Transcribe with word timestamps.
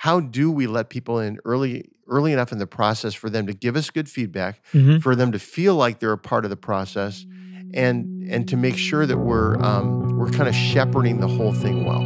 how 0.00 0.18
do 0.18 0.50
we 0.50 0.66
let 0.66 0.88
people 0.88 1.18
in 1.18 1.38
early 1.44 1.84
early 2.08 2.32
enough 2.32 2.52
in 2.52 2.58
the 2.58 2.66
process 2.66 3.12
for 3.12 3.28
them 3.28 3.46
to 3.46 3.52
give 3.52 3.76
us 3.76 3.90
good 3.90 4.08
feedback, 4.08 4.62
Mhm. 4.72 5.02
for 5.02 5.14
them 5.14 5.30
to 5.30 5.38
feel 5.38 5.74
like 5.76 6.00
they're 6.00 6.10
a 6.12 6.16
part 6.18 6.44
of 6.44 6.50
the 6.50 6.56
process, 6.56 7.26
and 7.74 8.26
and 8.30 8.48
to 8.48 8.56
make 8.56 8.78
sure 8.78 9.04
that 9.04 9.18
we're 9.18 9.62
um, 9.62 10.16
we're 10.18 10.30
kind 10.30 10.48
of 10.48 10.54
shepherding 10.54 11.20
the 11.20 11.28
whole 11.28 11.52
thing 11.52 11.84
well. 11.84 12.00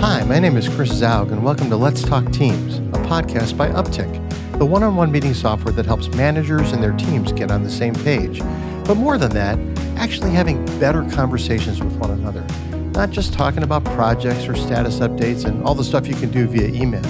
Hi, 0.00 0.24
my 0.24 0.40
name 0.40 0.56
is 0.56 0.68
Chris 0.68 0.90
Zaug, 1.00 1.30
and 1.30 1.44
welcome 1.44 1.70
to 1.70 1.76
Let's 1.76 2.02
Talk 2.02 2.32
Teams, 2.32 2.78
a 2.78 2.98
podcast 3.06 3.56
by 3.56 3.68
Uptick, 3.68 4.10
the 4.58 4.66
one-on-one 4.66 5.12
meeting 5.12 5.32
software 5.32 5.72
that 5.74 5.86
helps 5.86 6.08
managers 6.14 6.72
and 6.72 6.82
their 6.82 6.92
teams 6.92 7.30
get 7.32 7.52
on 7.52 7.62
the 7.62 7.70
same 7.70 7.94
page. 7.94 8.42
But 8.84 8.96
more 8.96 9.16
than 9.16 9.30
that, 9.34 9.58
actually 9.96 10.30
having 10.32 10.64
better 10.80 11.04
conversations 11.12 11.80
with 11.80 11.92
one 11.98 12.10
another, 12.10 12.44
not 12.92 13.10
just 13.10 13.32
talking 13.32 13.62
about 13.62 13.84
projects 13.84 14.46
or 14.46 14.54
status 14.56 14.98
updates 15.00 15.44
and 15.44 15.62
all 15.64 15.74
the 15.74 15.84
stuff 15.84 16.06
you 16.06 16.14
can 16.14 16.30
do 16.30 16.46
via 16.46 16.68
email. 16.68 17.04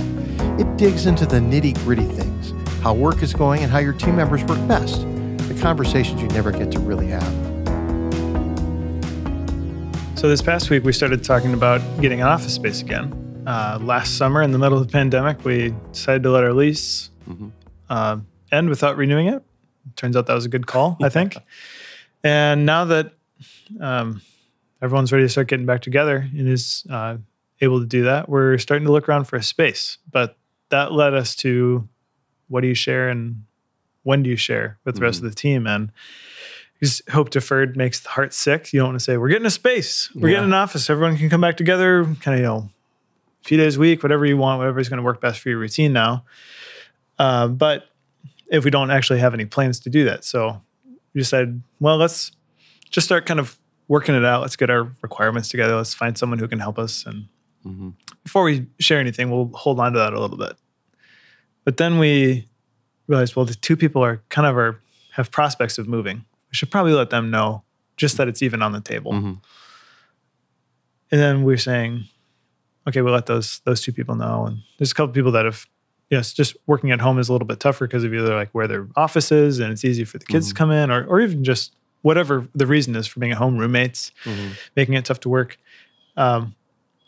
It 0.61 0.77
digs 0.77 1.07
into 1.07 1.27
the 1.27 1.37
nitty-gritty 1.39 2.05
things, 2.05 2.53
how 2.83 2.95
work 2.95 3.23
is 3.23 3.33
going 3.33 3.63
and 3.63 3.71
how 3.73 3.79
your 3.79 3.93
team 3.95 4.17
members 4.17 4.45
work 4.45 4.59
best, 4.69 5.01
the 5.49 5.59
conversations 5.61 6.21
you 6.21 6.29
never 6.29 6.53
get 6.53 6.71
to 6.73 6.81
really 6.81 7.07
have. 7.09 7.33
So 10.19 10.29
this 10.29 10.43
past 10.43 10.69
week, 10.69 10.85
we 10.85 10.93
started 10.93 11.25
talking 11.25 11.55
about 11.55 11.81
getting 12.01 12.21
an 12.21 12.27
office 12.27 12.53
space 12.55 12.83
again. 12.83 13.43
Uh, 13.47 13.79
last 13.81 14.19
summer, 14.19 14.43
in 14.43 14.53
the 14.53 14.59
middle 14.59 14.77
of 14.79 14.87
the 14.87 14.93
pandemic, 14.93 15.43
we 15.47 15.75
decided 15.93 16.23
to 16.25 16.31
let 16.31 16.45
our 16.45 16.53
lease 16.53 17.09
Mhm. 17.29 17.53
uh, 17.89 18.19
end 18.53 18.69
without 18.69 18.99
renewing 18.99 19.29
it. 19.29 19.43
Turns 19.97 20.17
out 20.17 20.27
that 20.27 20.35
was 20.35 20.45
a 20.45 20.49
good 20.51 20.67
call, 20.67 20.97
I 21.03 21.09
think. 21.09 21.37
And 22.23 22.67
now 22.67 22.85
that 22.85 23.13
um, 23.81 24.21
everyone's 24.83 25.13
ready 25.13 25.25
to 25.25 25.29
start 25.29 25.49
getting 25.49 25.67
back 25.67 25.83
together 25.83 26.17
and 26.33 26.49
is 26.49 26.85
uh, 26.91 27.17
able 27.61 27.81
to 27.81 27.87
do 27.87 28.05
that, 28.05 28.29
we're 28.29 28.59
starting 28.59 28.87
to 28.87 28.93
look 28.93 29.09
around 29.09 29.25
for 29.25 29.37
a 29.37 29.43
space. 29.43 29.99
But 30.11 30.37
that 30.71 30.93
led 30.93 31.15
us 31.15 31.35
to 31.37 31.89
what 32.49 32.63
do 32.63 32.69
you 32.69 32.75
share 32.75 33.09
and 33.09 33.45
when 34.03 34.23
do 34.23 34.31
you 34.31 34.37
share 34.37 34.79
with 34.85 34.95
the 34.97 35.03
rest 35.03 35.19
of 35.19 35.25
the 35.25 35.35
team? 35.35 35.67
And 35.67 35.93
because 36.75 37.03
hope 37.11 37.29
deferred 37.31 37.77
makes 37.77 38.01
the 38.01 38.09
heart 38.09 38.33
sick. 38.33 38.73
You 38.73 38.81
don't 38.81 38.89
want 38.91 38.99
to 38.99 39.05
say, 39.05 39.17
we're 39.19 39.29
getting 39.29 39.47
a 39.47 39.51
space, 39.51 40.11
we're 40.15 40.31
Yeah. 40.31 40.37
getting 40.37 40.49
an 40.51 40.55
office, 40.55 40.89
everyone 40.89 41.17
can 41.19 41.29
come 41.29 41.41
back 41.43 41.57
together, 41.59 42.05
kind 42.21 42.35
of, 42.35 42.39
you 42.39 42.43
know, 42.47 42.71
a 43.43 43.47
few 43.47 43.59
days 43.59 43.77
a 43.77 43.81
week, 43.81 44.03
whatever 44.03 44.25
you 44.25 44.37
want, 44.39 44.59
whatever 44.59 44.81
is 44.81 44.89
going 44.89 44.97
to 44.99 45.03
work 45.03 45.21
best 45.21 45.41
for 45.41 45.51
your 45.51 45.59
routine 45.59 45.93
now. 45.93 46.25
Uh, 47.19 47.49
but 47.49 47.89
if 48.51 48.65
we 48.65 48.71
don't 48.71 48.91
actually 48.91 49.19
have 49.19 49.35
any 49.35 49.45
plans 49.45 49.79
to 49.81 49.91
do 49.91 50.05
that, 50.07 50.25
so 50.25 50.63
we 51.13 51.21
decided, 51.21 51.63
well, 51.81 51.99
let's 51.99 52.33
just 52.91 53.07
start 53.07 53.27
kind 53.27 53.39
of 53.41 53.59
working 53.91 54.15
it 54.15 54.25
out. 54.25 54.41
Let's 54.41 54.55
get 54.55 54.71
our 54.71 54.85
requirements 55.03 55.49
together. 55.49 55.75
Let's 55.75 55.93
find 55.95 56.17
someone 56.17 56.39
who 56.39 56.47
can 56.47 56.61
help 56.61 56.79
us. 56.79 57.05
And 57.05 57.27
Mhm. 57.67 57.95
before 58.23 58.45
we 58.45 58.67
share 58.79 59.01
anything, 59.01 59.31
we'll 59.33 59.51
hold 59.55 59.81
on 59.81 59.93
to 59.95 59.99
that 59.99 60.13
a 60.13 60.21
little 60.21 60.37
bit. 60.39 60.55
But 61.65 61.77
then 61.77 61.99
we 61.99 62.47
realized, 63.09 63.35
well, 63.35 63.45
the 63.45 63.55
two 63.57 63.77
people 63.77 64.01
are 64.05 64.23
kind 64.29 64.47
of 64.47 64.57
are 64.57 64.81
have 65.15 65.33
prospects 65.33 65.77
of 65.77 65.89
moving. 65.89 66.19
We 66.19 66.53
should 66.55 66.71
probably 66.71 66.93
let 66.93 67.11
them 67.11 67.31
know 67.33 67.65
just 67.97 68.17
that 68.17 68.29
it's 68.29 68.43
even 68.43 68.63
on 68.63 68.71
the 68.71 68.81
table. 68.81 69.13
Mhm. 69.13 69.41
And 71.11 71.21
then 71.21 71.43
we're 71.43 71.57
saying, 71.59 72.05
okay, 72.89 73.03
we'll 73.03 73.13
let 73.13 73.27
those 73.27 73.61
those 73.65 73.81
two 73.81 73.93
people 73.93 74.15
know. 74.15 74.47
And 74.47 74.59
there's 74.79 74.93
a 74.93 74.95
couple 74.95 75.13
people 75.13 75.33
that 75.33 75.45
have, 75.47 75.67
yes, 76.11 76.33
just 76.33 76.57
working 76.69 76.93
at 76.93 77.01
home 77.01 77.19
is 77.19 77.29
a 77.29 77.33
little 77.33 77.47
bit 77.49 77.59
tougher 77.59 77.89
because 77.89 78.05
of 78.05 78.15
either 78.15 78.37
like 78.37 78.51
where 78.53 78.69
their 78.69 78.87
office 78.95 79.33
is 79.33 79.59
and 79.59 79.73
it's 79.73 79.85
easy 79.85 80.05
for 80.05 80.19
the 80.19 80.25
kids 80.27 80.49
to 80.51 80.55
come 80.55 80.71
in, 80.71 80.91
or 80.93 81.05
or 81.07 81.21
even 81.21 81.43
just 81.43 81.75
whatever 82.03 82.49
the 82.55 82.67
reason 82.67 82.97
is 82.97 83.07
for 83.07 83.21
being 83.21 83.33
at 83.33 83.39
home, 83.39 83.57
roommates, 83.59 84.13
Mhm. 84.25 84.53
making 84.77 84.95
it 84.95 85.05
tough 85.05 85.21
to 85.21 85.29
work. 85.29 85.59
Um, 86.17 86.55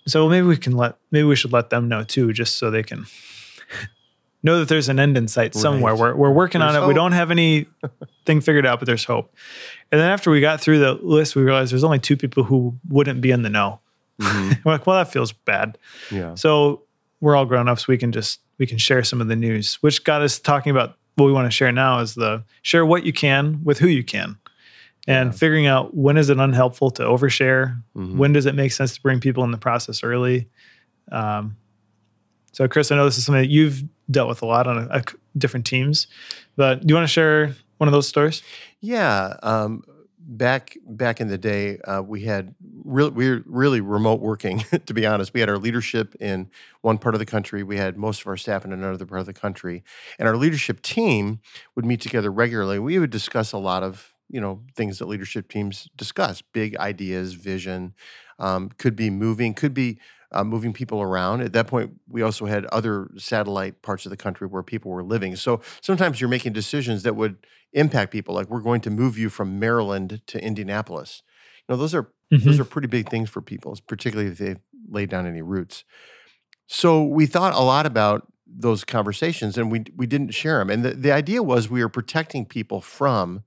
so 0.07 0.29
maybe 0.29 0.47
we 0.47 0.57
can 0.57 0.77
let 0.77 0.97
maybe 1.11 1.25
we 1.25 1.37
should 1.37 1.53
let 1.53 1.71
them 1.71 1.89
know 1.89 2.03
too, 2.05 2.33
just 2.33 2.57
so 2.57 2.71
they 2.71 2.83
can 2.83 3.07
know 4.43 4.59
that 4.59 4.69
there's 4.69 4.89
an 4.89 4.99
end 4.99 5.17
in 5.17 5.29
sight 5.29 5.55
somewhere. 5.55 5.93
Right. 5.95 6.01
We're 6.01 6.15
we're 6.17 6.31
working 6.33 6.61
on 6.63 6.73
There's 6.73 6.85
it. 6.85 6.89
We 6.89 6.95
don't 6.95 7.13
have 7.13 7.31
anything 7.31 7.67
figured 8.41 8.67
out, 8.67 8.81
but 8.81 8.87
there's 8.87 9.05
hope. 9.05 9.35
And 9.91 10.01
then 10.01 10.11
after 10.11 10.31
we 10.31 10.41
got 10.41 10.61
through 10.61 10.79
the 10.81 10.95
list, 10.95 11.37
we 11.37 11.43
realized 11.43 11.73
there's 11.73 11.85
only 11.85 11.99
two 11.99 12.17
people 12.17 12.45
who 12.45 12.77
wouldn't 12.89 13.21
be 13.21 13.31
in 13.31 13.43
the 13.43 13.51
know. 13.51 13.81
Mhm. 14.21 14.59
We're 14.65 14.73
like, 14.73 14.87
well, 14.87 14.97
that 14.99 15.13
feels 15.13 15.33
bad. 15.33 15.79
Yeah. 16.11 16.35
So 16.35 16.83
we're 17.21 17.37
all 17.37 17.47
grown 17.47 17.69
ups. 17.69 17.87
We 17.87 17.97
can 17.99 18.11
just 18.13 18.41
we 18.59 18.67
can 18.67 18.79
share 18.79 19.03
some 19.05 19.21
of 19.21 19.29
the 19.29 19.37
news, 19.37 19.75
which 19.77 20.05
got 20.05 20.23
us 20.23 20.39
talking 20.39 20.71
about 20.71 20.97
what 21.15 21.27
we 21.27 21.33
want 21.33 21.47
to 21.47 21.51
share 21.51 21.71
now 21.73 22.01
is 22.01 22.15
the 22.15 22.43
share 22.63 22.85
what 22.87 23.05
you 23.05 23.13
can 23.13 23.61
with 23.65 23.79
who 23.79 23.87
you 23.89 24.03
can, 24.03 24.39
and 25.09 25.29
Yeah. 25.33 25.37
figuring 25.39 25.67
out 25.67 25.95
when 25.97 26.17
is 26.17 26.29
it 26.31 26.39
unhelpful 26.39 26.91
to 26.93 27.03
overshare, 27.03 27.83
Mhm. 27.97 28.17
when 28.17 28.33
does 28.33 28.47
it 28.47 28.55
make 28.55 28.73
sense 28.73 28.95
to 28.95 29.01
bring 29.03 29.21
people 29.21 29.43
in 29.45 29.51
the 29.51 29.59
process 29.59 30.03
early. 30.05 30.49
Um, 31.11 31.57
so 32.53 32.69
Chris, 32.69 32.91
I 32.93 32.97
know 32.97 33.05
this 33.05 33.19
is 33.19 33.25
something 33.25 33.43
that 33.43 33.51
you've 33.51 33.83
dealt 34.11 34.29
with 34.29 34.43
a 34.43 34.47
lot 34.47 34.67
on 34.67 34.79
a, 34.79 34.89
a 34.99 35.03
different 35.37 35.67
teams, 35.67 36.07
but 36.57 36.81
do 36.87 36.93
you 36.93 36.95
want 36.95 37.07
to 37.07 37.13
share 37.13 37.55
one 37.79 37.89
of 37.89 37.93
those 37.93 38.07
stories? 38.07 38.43
Yeah, 38.81 39.37
um, 39.43 39.83
back 40.19 40.77
back 40.87 41.21
in 41.21 41.29
the 41.29 41.39
day, 41.39 41.79
uh, 41.79 42.03
we 42.07 42.23
had 42.25 42.55
real 42.85 43.11
we 43.11 43.29
were 43.29 43.43
really 43.47 43.81
remote 43.81 44.21
working. 44.21 44.59
to 44.87 44.95
be 44.95 45.05
honest, 45.07 45.33
we 45.35 45.41
had 45.41 45.49
our 45.49 45.59
leadership 45.59 46.15
in 46.21 46.49
one 46.83 46.99
part 46.99 47.15
of 47.15 47.19
the 47.19 47.27
country. 47.27 47.63
We 47.63 47.77
had 47.77 47.97
most 47.97 48.21
of 48.21 48.27
our 48.29 48.37
staff 48.37 48.65
in 48.65 48.73
another 48.73 49.07
part 49.07 49.21
of 49.21 49.27
the 49.27 49.33
country, 49.33 49.83
and 50.19 50.29
our 50.29 50.37
leadership 50.37 50.83
team 50.83 51.41
would 51.75 51.85
meet 51.85 52.01
together 52.01 52.31
regularly. 52.31 52.79
We 52.79 52.99
would 52.99 53.11
discuss 53.11 53.53
a 53.53 53.59
lot 53.59 53.83
of 53.83 54.12
you 54.33 54.41
know 54.41 54.63
things 54.75 54.99
that 54.99 55.07
leadership 55.07 55.49
teams 55.49 55.89
discuss: 55.97 56.43
big 56.43 56.77
ideas, 56.79 57.35
vision. 57.35 57.95
Um, 58.39 58.71
could 58.77 58.97
be 58.97 59.09
moving, 59.09 59.55
could 59.55 59.75
be 59.75 60.01
uh, 60.33 60.43
moving 60.43 60.73
people 60.73 61.01
around. 61.01 61.43
At 61.43 61.53
that 61.53 61.69
point, 61.69 61.93
we 62.09 62.23
also 62.23 62.47
had 62.47 62.65
other 62.67 63.11
satellite 63.17 63.83
parts 63.83 64.05
of 64.07 64.11
the 64.11 64.17
country 64.17 64.49
where 64.49 64.63
people 64.63 64.91
were 64.91 65.05
living. 65.05 65.37
So 65.37 65.61
sometimes 65.81 66.21
you're 66.21 66.31
making 66.31 66.55
decisions 66.55 67.03
that 67.05 67.15
would 67.15 67.37
impact 67.73 68.11
people. 68.11 68.35
Like 68.35 68.49
we're 68.49 68.61
going 68.61 68.81
to 68.83 68.91
move 68.91 69.17
you 69.17 69.29
from 69.29 69.61
Maryland 69.61 70.23
to 70.27 70.43
Indianapolis. 70.43 71.23
You 71.69 71.75
know, 71.75 71.79
those 71.79 71.95
are 71.95 72.09
those 72.31 72.59
are 72.59 72.65
pretty 72.65 72.89
big 72.89 73.11
things 73.11 73.29
for 73.29 73.43
people, 73.43 73.79
particularly 73.87 74.31
if 74.31 74.39
they've 74.39 74.59
laid 74.89 75.11
down 75.11 75.27
any 75.27 75.43
roots. 75.43 75.85
So 76.67 77.05
we 77.05 77.27
thought 77.27 77.55
a 77.55 77.61
lot 77.61 77.85
about 77.85 78.27
those 78.47 78.85
conversations, 78.85 79.59
and 79.59 79.71
we 79.71 79.85
we 79.95 80.07
didn't 80.07 80.31
share 80.31 80.59
them. 80.59 80.71
And 80.71 80.83
the, 80.83 80.91
the 80.91 81.13
idea 81.13 81.43
was 81.43 81.69
we 81.69 81.83
were 81.83 81.91
protecting 81.91 82.47
people 82.47 82.81
from 82.81 83.43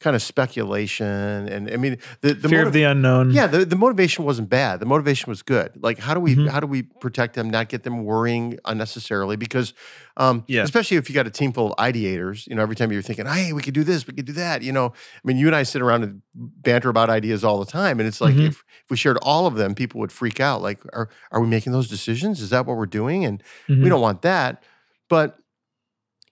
kind 0.00 0.14
of 0.14 0.22
speculation. 0.22 1.06
And 1.06 1.70
I 1.70 1.76
mean, 1.76 1.98
the, 2.20 2.32
the 2.34 2.48
Fear 2.48 2.58
motiv- 2.58 2.66
of 2.68 2.72
the 2.72 2.82
unknown. 2.84 3.30
yeah, 3.32 3.46
the, 3.48 3.64
the 3.64 3.74
motivation 3.74 4.24
wasn't 4.24 4.48
bad. 4.48 4.78
The 4.78 4.86
motivation 4.86 5.28
was 5.28 5.42
good. 5.42 5.72
Like, 5.82 5.98
how 5.98 6.14
do 6.14 6.20
we 6.20 6.36
Mhm. 6.36 6.48
how 6.48 6.60
do 6.60 6.66
we 6.68 6.82
protect 6.82 7.34
them, 7.34 7.50
not 7.50 7.68
get 7.68 7.82
them 7.82 8.04
worrying 8.04 8.58
unnecessarily? 8.64 9.34
Because, 9.36 9.74
um, 10.16 10.44
Yeah. 10.46 10.62
especially 10.62 10.98
if 10.98 11.08
you 11.08 11.14
got 11.16 11.26
a 11.26 11.30
team 11.30 11.52
full 11.52 11.72
of 11.72 11.76
ideators, 11.78 12.46
you 12.46 12.54
know, 12.54 12.62
every 12.62 12.76
time 12.76 12.92
you're 12.92 13.02
thinking, 13.02 13.26
hey, 13.26 13.52
we 13.52 13.60
could 13.60 13.74
do 13.74 13.82
this, 13.82 14.06
we 14.06 14.14
could 14.14 14.24
do 14.26 14.32
that. 14.34 14.62
You 14.62 14.70
know, 14.72 14.86
I 14.86 15.20
mean, 15.24 15.36
you 15.36 15.46
and 15.48 15.56
I 15.56 15.64
sit 15.64 15.82
around 15.82 16.04
and 16.04 16.22
banter 16.34 16.88
about 16.90 17.10
ideas 17.10 17.42
all 17.42 17.58
the 17.58 17.70
time, 17.70 17.98
and 17.98 18.06
it's 18.06 18.20
like 18.20 18.36
Mhm. 18.36 18.46
if, 18.46 18.64
if 18.84 18.90
we 18.90 18.96
shared 18.96 19.18
all 19.22 19.46
of 19.46 19.56
them, 19.56 19.74
people 19.74 19.98
would 20.00 20.12
freak 20.12 20.38
out. 20.38 20.62
Like, 20.62 20.78
are 20.92 21.08
are 21.32 21.40
we 21.40 21.48
making 21.48 21.72
those 21.72 21.88
decisions? 21.88 22.40
Is 22.40 22.50
that 22.50 22.66
what 22.66 22.76
we're 22.76 22.86
doing? 22.86 23.24
And 23.24 23.42
Mhm. 23.68 23.82
we 23.82 23.88
don't 23.88 24.00
want 24.00 24.22
that. 24.22 24.62
But 25.08 25.38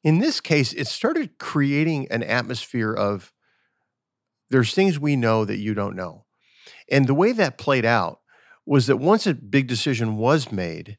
in 0.05 0.19
this 0.21 0.41
case, 0.41 0.73
it 0.73 0.87
started 0.87 1.39
creating 1.39 2.07
an 2.13 2.23
atmosphere 2.23 2.93
of 2.93 3.33
there's 4.51 4.75
things 4.75 4.99
we 4.99 5.17
know 5.17 5.45
that 5.45 5.59
you 5.59 5.75
don't 5.75 5.97
know. 5.97 6.25
And 6.91 7.07
the 7.07 7.15
way 7.15 7.33
that 7.33 7.59
played 7.59 7.85
out 7.85 8.21
was 8.65 8.87
that 8.87 8.97
once 8.99 9.27
a 9.27 9.35
big 9.35 9.67
decision 9.67 10.17
was 10.17 10.51
made 10.53 10.99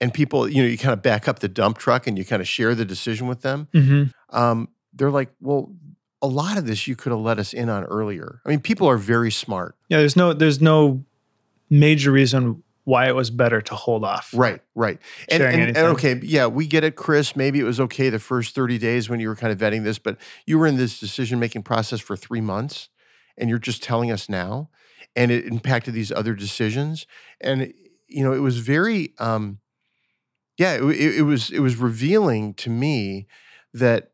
and 0.00 0.12
people, 0.12 0.48
you 0.48 0.62
know, 0.62 0.68
you 0.68 0.76
kind 0.78 0.92
of 0.92 1.02
back 1.02 1.28
up 1.28 1.38
the 1.38 1.48
dump 1.48 1.78
truck 1.78 2.06
and 2.06 2.18
you 2.18 2.24
kind 2.24 2.40
of 2.42 2.48
share 2.48 2.74
the 2.74 2.84
decision 2.84 3.26
with 3.28 3.42
them, 3.42 3.68
Mhm. 3.74 4.12
um, 4.30 4.68
they're 4.92 5.10
like, 5.10 5.30
well, 5.40 5.72
a 6.20 6.26
lot 6.26 6.56
of 6.58 6.66
this 6.66 6.86
you 6.86 6.94
could 6.96 7.10
have 7.12 7.20
let 7.20 7.38
us 7.38 7.52
in 7.52 7.68
on 7.68 7.84
earlier. 7.84 8.40
I 8.44 8.48
mean, 8.48 8.60
people 8.60 8.88
are 8.88 8.96
very 8.98 9.30
smart. 9.30 9.76
Yeah, 9.88 9.98
there's 9.98 10.16
no 10.16 10.32
there's 10.32 10.60
no 10.60 11.04
major 11.70 12.12
reason 12.12 12.62
why 12.84 13.08
it 13.08 13.14
was 13.14 13.30
better 13.30 13.60
to 13.60 13.74
hold 13.74 14.04
off. 14.04 14.32
Right, 14.34 14.60
right. 14.74 14.98
And, 15.28 15.42
and, 15.42 15.76
and 15.76 15.86
okay, 15.88 16.18
yeah, 16.22 16.46
we 16.46 16.66
get 16.66 16.82
it, 16.84 16.96
Chris. 16.96 17.36
Maybe 17.36 17.60
it 17.60 17.64
was 17.64 17.78
okay 17.80 18.10
the 18.10 18.18
first 18.18 18.54
30 18.54 18.78
days 18.78 19.08
when 19.08 19.20
you 19.20 19.28
were 19.28 19.36
kind 19.36 19.52
of 19.52 19.58
vetting 19.58 19.84
this, 19.84 19.98
but 19.98 20.16
you 20.46 20.58
were 20.58 20.66
in 20.66 20.76
this 20.76 20.98
decision 20.98 21.38
making 21.38 21.62
process 21.62 22.00
for 22.00 22.16
three 22.16 22.40
months 22.40 22.88
and 23.36 23.48
you're 23.48 23.58
just 23.58 23.82
telling 23.82 24.10
us 24.10 24.28
now. 24.28 24.68
And 25.14 25.30
it 25.30 25.44
impacted 25.44 25.94
these 25.94 26.10
other 26.10 26.34
decisions. 26.34 27.06
And, 27.40 27.72
you 28.08 28.24
know, 28.24 28.32
it 28.32 28.38
was 28.38 28.58
very, 28.58 29.14
um, 29.18 29.58
yeah, 30.58 30.74
it, 30.74 30.82
it, 30.82 31.16
it 31.18 31.22
was 31.22 31.50
it 31.50 31.60
was 31.60 31.76
revealing 31.76 32.54
to 32.54 32.70
me 32.70 33.26
that 33.74 34.12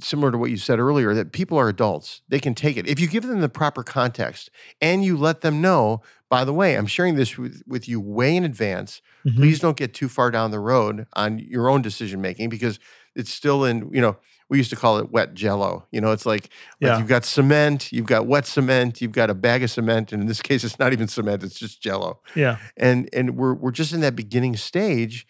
similar 0.00 0.32
to 0.32 0.38
what 0.38 0.50
you 0.50 0.56
said 0.56 0.78
earlier 0.78 1.12
that 1.12 1.30
people 1.30 1.58
are 1.58 1.68
adults 1.68 2.22
they 2.28 2.40
can 2.40 2.54
take 2.54 2.76
it 2.76 2.86
if 2.88 2.98
you 2.98 3.06
give 3.06 3.26
them 3.26 3.40
the 3.40 3.48
proper 3.48 3.82
context 3.82 4.50
and 4.80 5.04
you 5.04 5.14
let 5.14 5.42
them 5.42 5.60
know 5.60 6.00
by 6.30 6.44
the 6.44 6.52
way 6.52 6.76
i'm 6.76 6.86
sharing 6.86 7.14
this 7.16 7.36
with, 7.38 7.62
with 7.66 7.88
you 7.88 8.00
way 8.00 8.36
in 8.36 8.44
advance 8.44 9.00
Mhm. 9.26 9.36
please 9.36 9.58
don't 9.60 9.76
get 9.76 9.92
too 9.94 10.08
far 10.08 10.30
down 10.30 10.50
the 10.52 10.60
road 10.60 11.06
on 11.14 11.38
your 11.38 11.68
own 11.68 11.82
decision 11.82 12.20
making 12.20 12.48
because 12.48 12.78
it's 13.16 13.32
still 13.32 13.64
in 13.64 13.90
you 13.92 14.00
know 14.00 14.16
we 14.50 14.56
used 14.56 14.70
to 14.70 14.76
call 14.76 14.96
it 14.96 15.10
wet 15.12 15.34
jello. 15.34 15.86
You 15.90 16.00
know, 16.00 16.10
it's 16.12 16.24
like, 16.24 16.44
like 16.44 16.50
Yeah. 16.80 16.98
you've 16.98 17.06
got 17.06 17.26
cement, 17.26 17.92
you've 17.92 18.06
got 18.06 18.26
wet 18.26 18.46
cement, 18.46 19.02
you've 19.02 19.12
got 19.12 19.28
a 19.28 19.34
bag 19.34 19.62
of 19.62 19.70
cement, 19.70 20.10
and 20.10 20.22
in 20.22 20.26
this 20.26 20.40
case, 20.48 20.64
it's 20.64 20.78
not 20.78 20.94
even 20.94 21.06
cement; 21.06 21.42
it's 21.44 21.58
just 21.58 21.82
jello. 21.82 22.20
Yeah. 22.34 22.56
And 22.78 23.10
and 23.12 23.36
we're 23.36 23.52
we're 23.52 23.72
just 23.72 23.92
in 23.92 24.00
that 24.00 24.16
beginning 24.16 24.56
stage, 24.56 25.26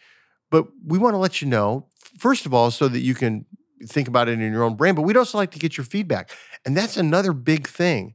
but 0.53 0.69
we 0.87 0.99
want 0.99 1.15
to 1.15 1.19
let 1.19 1.43
you 1.43 1.49
know 1.49 1.89
first 2.17 2.47
of 2.47 2.55
all 2.55 2.71
so 2.71 2.87
that 2.87 3.01
you 3.01 3.15
can 3.17 3.45
think 3.89 4.07
about 4.07 4.29
it 4.29 4.39
in 4.41 4.53
your 4.53 4.63
own 4.63 4.77
brain. 4.77 4.95
But 4.95 5.03
we'd 5.03 5.17
also 5.17 5.37
like 5.37 5.51
to 5.51 5.59
get 5.59 5.77
your 5.77 5.85
feedback, 5.85 6.31
and 6.65 6.77
that's 6.77 6.97
another 6.97 7.33
big 7.33 7.67
thing 7.67 8.15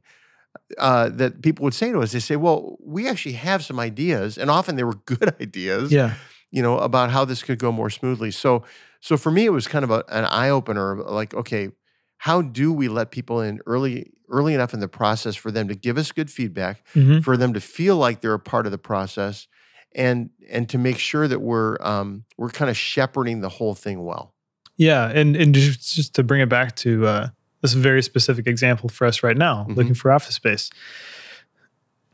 uh, 0.78 1.08
that 1.10 1.42
people 1.42 1.64
would 1.64 1.74
say 1.74 1.92
to 1.92 2.00
us. 2.00 2.12
They 2.12 2.20
say, 2.20 2.36
"Well, 2.36 2.76
we 2.80 3.08
actually 3.08 3.34
have 3.34 3.64
some 3.64 3.78
ideas, 3.78 4.38
and 4.38 4.50
often 4.50 4.76
they 4.76 4.84
were 4.84 4.94
good 5.06 5.34
ideas." 5.40 5.92
Yeah. 5.92 6.14
you 6.50 6.62
know, 6.62 6.78
about 6.78 7.10
how 7.10 7.24
this 7.24 7.42
could 7.42 7.58
go 7.58 7.72
more 7.72 7.90
smoothly. 7.90 8.30
So, 8.30 8.62
so 9.00 9.16
for 9.16 9.32
me, 9.32 9.44
it 9.44 9.50
was 9.50 9.66
kind 9.66 9.84
of 9.84 9.90
a, 9.90 10.04
an 10.08 10.24
eye 10.24 10.50
opener. 10.50 10.96
Like, 11.02 11.34
okay, 11.34 11.70
how 12.18 12.42
do 12.42 12.72
we 12.72 12.86
let 12.88 13.10
people 13.10 13.40
in 13.40 13.60
early, 13.66 14.12
early 14.30 14.54
enough 14.54 14.72
in 14.72 14.78
the 14.80 14.88
process 14.88 15.34
for 15.34 15.50
them 15.50 15.66
to 15.68 15.74
give 15.74 15.98
us 15.98 16.12
good 16.12 16.30
feedback, 16.30 16.82
hmm 16.92 17.18
for 17.20 17.36
them 17.36 17.52
to 17.54 17.60
feel 17.60 17.96
like 17.96 18.20
they're 18.20 18.34
a 18.34 18.38
part 18.38 18.66
of 18.66 18.72
the 18.72 18.78
process, 18.78 19.48
and 19.94 20.30
and 20.48 20.68
to 20.68 20.78
make 20.78 20.98
sure 20.98 21.26
that 21.26 21.40
we're 21.40 21.76
um, 21.80 22.24
we're 22.38 22.50
kind 22.50 22.70
of 22.70 22.76
shepherding 22.76 23.40
the 23.40 23.48
whole 23.48 23.74
thing 23.74 24.04
well. 24.04 24.34
Yeah, 24.76 25.08
and 25.08 25.36
and 25.36 25.54
just, 25.54 25.94
just 25.94 26.14
to 26.14 26.22
bring 26.22 26.40
it 26.40 26.48
back 26.48 26.76
to 26.76 27.06
uh, 27.06 27.28
this 27.64 27.70
is 27.70 27.78
a 27.78 27.80
very 27.80 28.02
specific 28.02 28.46
example 28.46 28.90
for 28.90 29.06
us 29.06 29.22
right 29.22 29.38
now, 29.38 29.64
Mhm. 29.66 29.76
looking 29.76 29.94
for 29.94 30.12
office 30.12 30.34
space. 30.34 30.68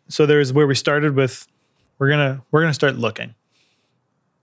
So 0.06 0.24
there's 0.24 0.52
where 0.52 0.64
we 0.64 0.76
started 0.76 1.16
with. 1.16 1.48
We're 1.98 2.08
gonna 2.08 2.42
we're 2.52 2.60
gonna 2.60 2.72
start 2.72 2.94
looking. 2.94 3.34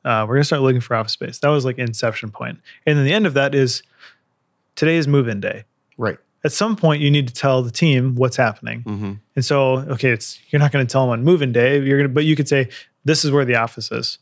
Uh, 0.03 0.25
we're 0.27 0.35
gonna 0.35 0.43
start 0.43 0.61
looking 0.63 0.81
for 0.81 0.97
office 0.97 1.13
space. 1.13 1.39
That 1.39 1.47
was 1.47 1.63
like 1.63 1.77
inception 1.77 2.29
point, 2.29 2.59
and 2.85 2.97
then 2.97 3.05
the 3.05 3.13
end 3.13 3.25
of 3.25 3.33
that 3.35 3.55
is 3.55 3.83
today 4.75 4.97
is 4.97 5.07
move-in 5.07 5.39
day. 5.39 5.63
Right. 5.97 6.17
At 6.43 6.51
some 6.51 6.75
point, 6.75 7.01
you 7.01 7.09
need 7.09 7.25
to 7.29 7.33
tell 7.33 7.63
the 7.63 7.71
team 7.71 8.15
what's 8.15 8.35
happening. 8.35 8.83
Mm-hmm. 8.83 9.13
And 9.37 9.45
so, 9.45 9.77
okay, 9.93 10.09
it's 10.09 10.39
you're 10.49 10.59
not 10.59 10.73
going 10.73 10.85
to 10.85 10.91
tell 10.91 11.03
them 11.03 11.11
on 11.11 11.23
move-in 11.23 11.53
day. 11.53 11.79
You're 11.81 11.99
gonna, 11.99 12.09
but 12.09 12.25
you 12.25 12.35
could 12.35 12.49
say 12.49 12.67
this 13.05 13.23
is 13.23 13.31
where 13.31 13.45
the 13.45 13.55
office 13.55 13.91
is. 13.93 14.19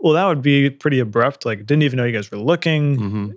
Well, 0.00 0.12
that 0.14 0.26
would 0.26 0.42
be 0.42 0.70
pretty 0.70 1.00
abrupt. 1.00 1.44
Like, 1.44 1.66
didn't 1.66 1.82
even 1.82 1.96
know 1.96 2.04
you 2.04 2.12
guys 2.12 2.30
were 2.30 2.38
looking. 2.38 2.96
Mm-hmm. 2.98 3.30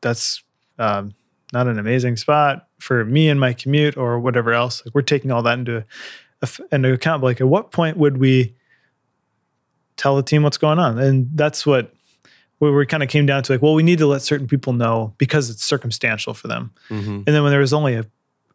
That's 0.00 0.42
um, 0.78 1.12
not 1.52 1.66
an 1.68 1.78
amazing 1.78 2.16
spot 2.16 2.68
for 2.78 3.04
me 3.04 3.28
and 3.28 3.38
my 3.38 3.52
commute 3.52 3.96
or 3.96 4.18
whatever 4.18 4.52
else. 4.52 4.82
Like, 4.84 4.94
we're 4.94 5.02
taking 5.02 5.30
all 5.30 5.42
that 5.42 5.58
into 5.58 5.84
into 6.72 6.92
account. 6.92 7.20
But 7.20 7.26
like, 7.26 7.40
at 7.40 7.48
what 7.48 7.70
point 7.70 7.96
would 7.96 8.18
we 8.18 8.54
tell 9.96 10.16
the 10.16 10.22
team 10.22 10.42
what's 10.42 10.58
going 10.58 10.78
on? 10.78 10.98
And 10.98 11.28
that's 11.34 11.64
what 11.64 11.94
we 12.58 12.86
kind 12.86 13.02
of 13.02 13.08
came 13.08 13.26
down 13.26 13.42
to. 13.44 13.52
Like, 13.52 13.62
well, 13.62 13.74
we 13.74 13.82
need 13.82 13.98
to 13.98 14.06
let 14.06 14.22
certain 14.22 14.46
people 14.46 14.72
know 14.72 15.14
because 15.18 15.50
it's 15.50 15.64
circumstantial 15.64 16.34
for 16.34 16.48
them. 16.48 16.72
Mm-hmm. 16.90 17.10
And 17.10 17.26
then 17.26 17.42
when 17.42 17.50
there 17.50 17.60
was 17.60 17.72
only 17.72 17.94
a 17.94 18.06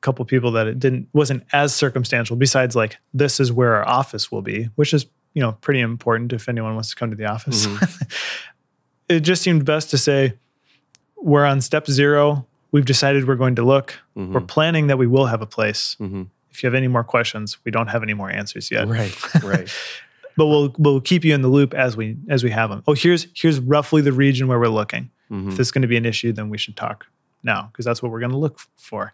couple 0.02 0.24
people 0.26 0.52
that 0.52 0.68
it 0.68 0.80
didn't 0.80 1.10
wasn't 1.14 1.44
as 1.54 1.74
circumstantial, 1.74 2.36
besides 2.36 2.76
like 2.76 2.98
this 3.14 3.40
is 3.40 3.52
where 3.52 3.76
our 3.76 3.88
office 3.88 4.32
will 4.32 4.42
be, 4.42 4.70
which 4.76 4.94
is 4.94 5.06
you 5.34 5.42
know 5.42 5.54
pretty 5.54 5.80
important 5.80 6.34
if 6.34 6.48
anyone 6.50 6.74
wants 6.74 6.90
to 6.90 6.96
come 6.96 7.10
to 7.10 7.18
the 7.18 7.26
office. 7.26 7.68
it 9.10 9.22
just 9.22 9.42
seemed 9.42 9.66
best 9.66 9.90
to 9.92 9.98
say 9.98 10.34
we're 11.18 11.46
on 11.46 11.62
step 11.62 11.88
zero. 11.88 12.46
We've 12.72 12.86
decided 12.86 13.28
we're 13.28 13.36
going 13.36 13.56
to 13.56 13.64
look. 13.64 14.00
Mm-hmm. 14.16 14.34
We're 14.34 14.42
planning 14.42 14.88
that 14.88 14.98
we 14.98 15.08
will 15.08 15.28
have 15.28 15.42
a 15.42 15.46
place. 15.46 15.96
Mm-hmm. 16.00 16.24
If 16.52 16.64
you 16.64 16.68
have 16.68 16.76
any 16.76 16.88
more 16.88 17.04
questions, 17.04 17.58
we 17.64 17.72
don't 17.72 17.88
have 17.88 18.04
any 18.04 18.14
more 18.14 18.30
answers 18.30 18.72
yet. 18.72 18.88
Right. 18.88 19.44
Right. 19.44 19.70
But 20.38 20.46
we'll 20.46 20.76
we'll 20.78 21.02
keep 21.02 21.26
you 21.26 21.34
in 21.34 21.42
the 21.42 21.48
loop 21.48 21.74
as 21.74 21.98
we 21.98 22.16
as 22.30 22.44
we 22.44 22.52
have 22.52 22.70
them. 22.70 22.84
Oh, 22.88 22.94
here's 22.94 23.26
here's 23.34 23.60
roughly 23.60 24.04
the 24.04 24.12
region 24.12 24.48
where 24.48 24.60
we're 24.60 24.68
looking. 24.68 25.10
Mhm. 25.32 25.50
If 25.50 25.58
this 25.58 25.68
is 25.70 25.72
going 25.72 25.82
to 25.82 25.88
be 25.88 25.98
an 25.98 26.06
issue, 26.06 26.32
then 26.32 26.50
we 26.52 26.60
should 26.60 26.76
talk 26.78 27.08
now 27.42 27.70
because 27.72 27.86
that's 27.86 28.04
what 28.04 28.12
we're 28.12 28.20
going 28.20 28.34
to 28.34 28.38
look 28.38 28.60
for. 28.76 29.14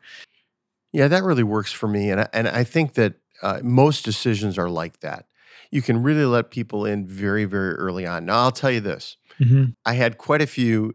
Yeah, 0.92 1.08
that 1.08 1.24
really 1.24 1.44
works 1.44 1.72
for 1.72 1.88
me, 1.88 2.12
and 2.12 2.20
I, 2.20 2.28
and 2.34 2.50
I 2.50 2.66
think 2.66 2.96
that 2.96 3.14
uh, 3.42 3.62
most 3.64 4.04
decisions 4.04 4.58
are 4.58 4.70
like 4.70 5.00
that. 5.00 5.26
You 5.72 5.82
can 5.82 6.04
really 6.04 6.26
let 6.26 6.52
people 6.52 6.86
in 6.86 7.08
very 7.08 7.46
very 7.46 7.76
early 7.76 8.06
on. 8.06 8.26
Now, 8.26 8.40
I'll 8.40 8.52
tell 8.52 8.72
you 8.72 8.82
this: 8.82 9.16
Mhm. 9.40 9.76
I 9.86 9.94
had 9.94 10.18
quite 10.18 10.42
a 10.42 10.46
few, 10.48 10.94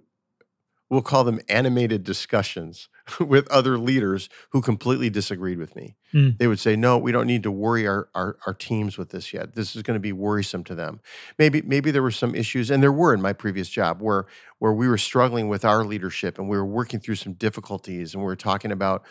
we'll 0.90 1.02
call 1.02 1.25
them 1.25 1.40
animated 1.49 2.05
discussions 2.05 2.88
with 3.20 3.49
other 3.49 3.79
leaders 3.79 4.29
who 4.50 4.61
completely 4.61 5.11
disagreed 5.11 5.58
with 5.58 5.76
me. 5.76 5.96
Mm. 6.12 6.38
They 6.38 6.46
would 6.46 6.58
say, 6.58 6.76
"No, 6.76 6.99
we 6.99 7.12
don't 7.12 7.26
need 7.26 7.43
to 7.43 7.50
worry 7.50 7.87
our, 7.87 8.08
our 8.14 8.38
our 8.46 8.55
teams 8.55 8.99
with 8.99 9.11
this 9.11 9.32
yet. 9.32 9.55
This 9.55 9.76
is 9.76 9.82
going 9.82 9.96
to 9.96 10.00
be 10.00 10.12
worrisome 10.12 10.64
to 10.64 10.75
them." 10.75 11.00
Maybe 11.38 11.62
maybe 11.62 11.90
there 11.90 12.02
were 12.02 12.11
some 12.11 12.35
issues, 12.35 12.70
and 12.70 12.82
there 12.82 12.93
were 12.93 13.14
in 13.14 13.23
my 13.23 13.32
previous 13.32 13.69
job 13.69 14.00
where 14.00 14.26
where 14.58 14.73
we 14.73 14.88
were 14.88 14.99
struggling 14.99 15.49
with 15.49 15.64
our 15.64 15.85
leadership 15.85 16.38
and 16.38 16.49
we 16.49 16.56
were 16.56 16.67
working 16.67 17.00
through 17.00 17.17
some 17.17 17.35
difficulties, 17.35 18.14
and 18.14 18.23
we 18.23 18.26
were 18.26 18.37
talking 18.37 18.73
about 18.73 19.05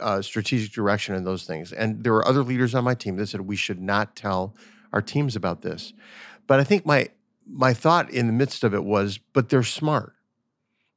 uh, 0.00 0.22
strategic 0.22 0.72
direction 0.72 1.14
and 1.14 1.26
those 1.26 1.44
things. 1.44 1.72
And 1.72 2.04
there 2.04 2.12
were 2.12 2.26
other 2.26 2.42
leaders 2.42 2.74
on 2.74 2.84
my 2.84 2.94
team 2.94 3.16
that 3.16 3.28
said 3.28 3.42
we 3.42 3.56
should 3.56 3.80
not 3.80 4.16
tell 4.16 4.54
our 4.92 5.02
teams 5.02 5.36
about 5.36 5.62
this. 5.62 5.92
But 6.46 6.60
I 6.60 6.64
think 6.64 6.84
my 6.84 7.08
my 7.46 7.74
thought 7.74 8.10
in 8.10 8.26
the 8.26 8.32
midst 8.32 8.62
of 8.64 8.74
it 8.74 8.84
was, 8.84 9.18
but 9.32 9.48
they're 9.48 9.62
smart. 9.62 10.14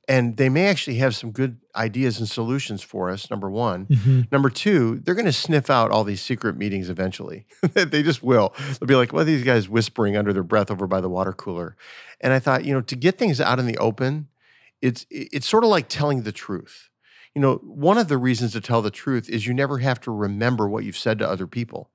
And 0.07 0.35
they 0.35 0.49
may 0.49 0.67
actually 0.67 0.97
have 0.97 1.15
some 1.15 1.31
good 1.31 1.59
ideas 1.75 2.19
and 2.19 2.27
solutions 2.27 2.81
for 2.81 3.09
us, 3.09 3.29
number 3.29 3.49
one. 3.49 3.85
Mhm. 3.85 4.29
Number 4.31 4.49
two, 4.49 4.99
they're 5.03 5.15
going 5.15 5.25
to 5.25 5.31
sniff 5.31 5.69
out 5.69 5.91
all 5.91 6.03
these 6.03 6.21
secret 6.21 6.57
meetings 6.57 6.89
eventually. 6.89 7.45
they 7.73 8.03
just 8.03 8.21
will. 8.21 8.53
They'll 8.79 8.87
be 8.87 8.95
like, 8.95 9.13
well, 9.13 9.23
these 9.23 9.45
guys 9.45 9.69
whispering 9.69 10.17
under 10.17 10.33
their 10.33 10.43
breath 10.43 10.69
over 10.69 10.87
by 10.87 10.99
the 10.99 11.09
water 11.09 11.31
cooler. 11.31 11.77
And 12.19 12.33
I 12.33 12.39
thought, 12.39 12.65
you 12.65 12.73
know, 12.73 12.81
to 12.81 12.95
get 12.97 13.17
things 13.17 13.39
out 13.39 13.59
in 13.59 13.65
the 13.65 13.77
open, 13.77 14.27
it's 14.81 15.05
it's 15.09 15.47
sort 15.47 15.63
of 15.63 15.69
like 15.69 15.87
telling 15.87 16.23
the 16.23 16.33
truth. 16.33 16.89
You 17.33 17.41
know, 17.41 17.55
one 17.63 17.97
of 17.97 18.09
the 18.09 18.17
reasons 18.17 18.51
to 18.51 18.61
tell 18.61 18.81
the 18.81 18.91
truth 18.91 19.29
is 19.29 19.47
you 19.47 19.53
never 19.53 19.77
have 19.79 20.01
to 20.01 20.11
remember 20.11 20.67
what 20.67 20.83
you've 20.83 20.97
said 20.97 21.17
to 21.19 21.29
other 21.29 21.47
people. 21.47 21.89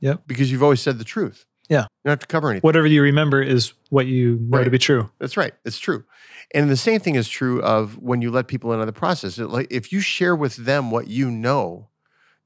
Yep. 0.00 0.24
Because 0.26 0.52
you've 0.52 0.62
always 0.62 0.82
said 0.82 0.98
the 0.98 1.04
truth. 1.04 1.46
Yeah. 1.68 1.82
You 1.82 1.86
don't 2.06 2.12
have 2.12 2.18
to 2.20 2.26
cover 2.26 2.50
anything. 2.50 2.66
Whatever 2.66 2.86
you 2.86 3.02
remember 3.02 3.42
is 3.42 3.72
what 3.90 4.06
you 4.06 4.38
know 4.40 4.62
to 4.62 4.70
be 4.70 4.78
true. 4.78 5.10
That's 5.18 5.36
right. 5.36 5.52
It's 5.64 5.78
true. 5.78 6.04
And 6.54 6.68
the 6.70 6.76
same 6.76 7.00
thing 7.00 7.14
is 7.14 7.28
true 7.28 7.62
of 7.62 7.96
when 7.98 8.20
you 8.22 8.30
let 8.30 8.48
people 8.48 8.72
into 8.72 8.84
the 8.86 8.92
process. 8.92 9.38
It, 9.38 9.48
like 9.48 9.68
if 9.70 9.90
you 9.92 10.00
share 10.00 10.36
with 10.36 10.56
them 10.56 10.90
what 10.90 11.08
you 11.08 11.30
know, 11.30 11.88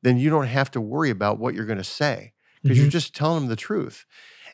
then 0.02 0.18
you 0.18 0.30
don't 0.30 0.46
have 0.46 0.70
to 0.72 0.80
worry 0.80 1.10
about 1.10 1.38
what 1.38 1.54
you're 1.54 1.66
going 1.66 1.78
to 1.78 1.84
say 1.84 2.32
because 2.62 2.78
Mhm. 2.78 2.82
you're 2.82 2.90
just 2.90 3.14
telling 3.14 3.40
them 3.40 3.48
the 3.48 3.56
truth. 3.56 4.06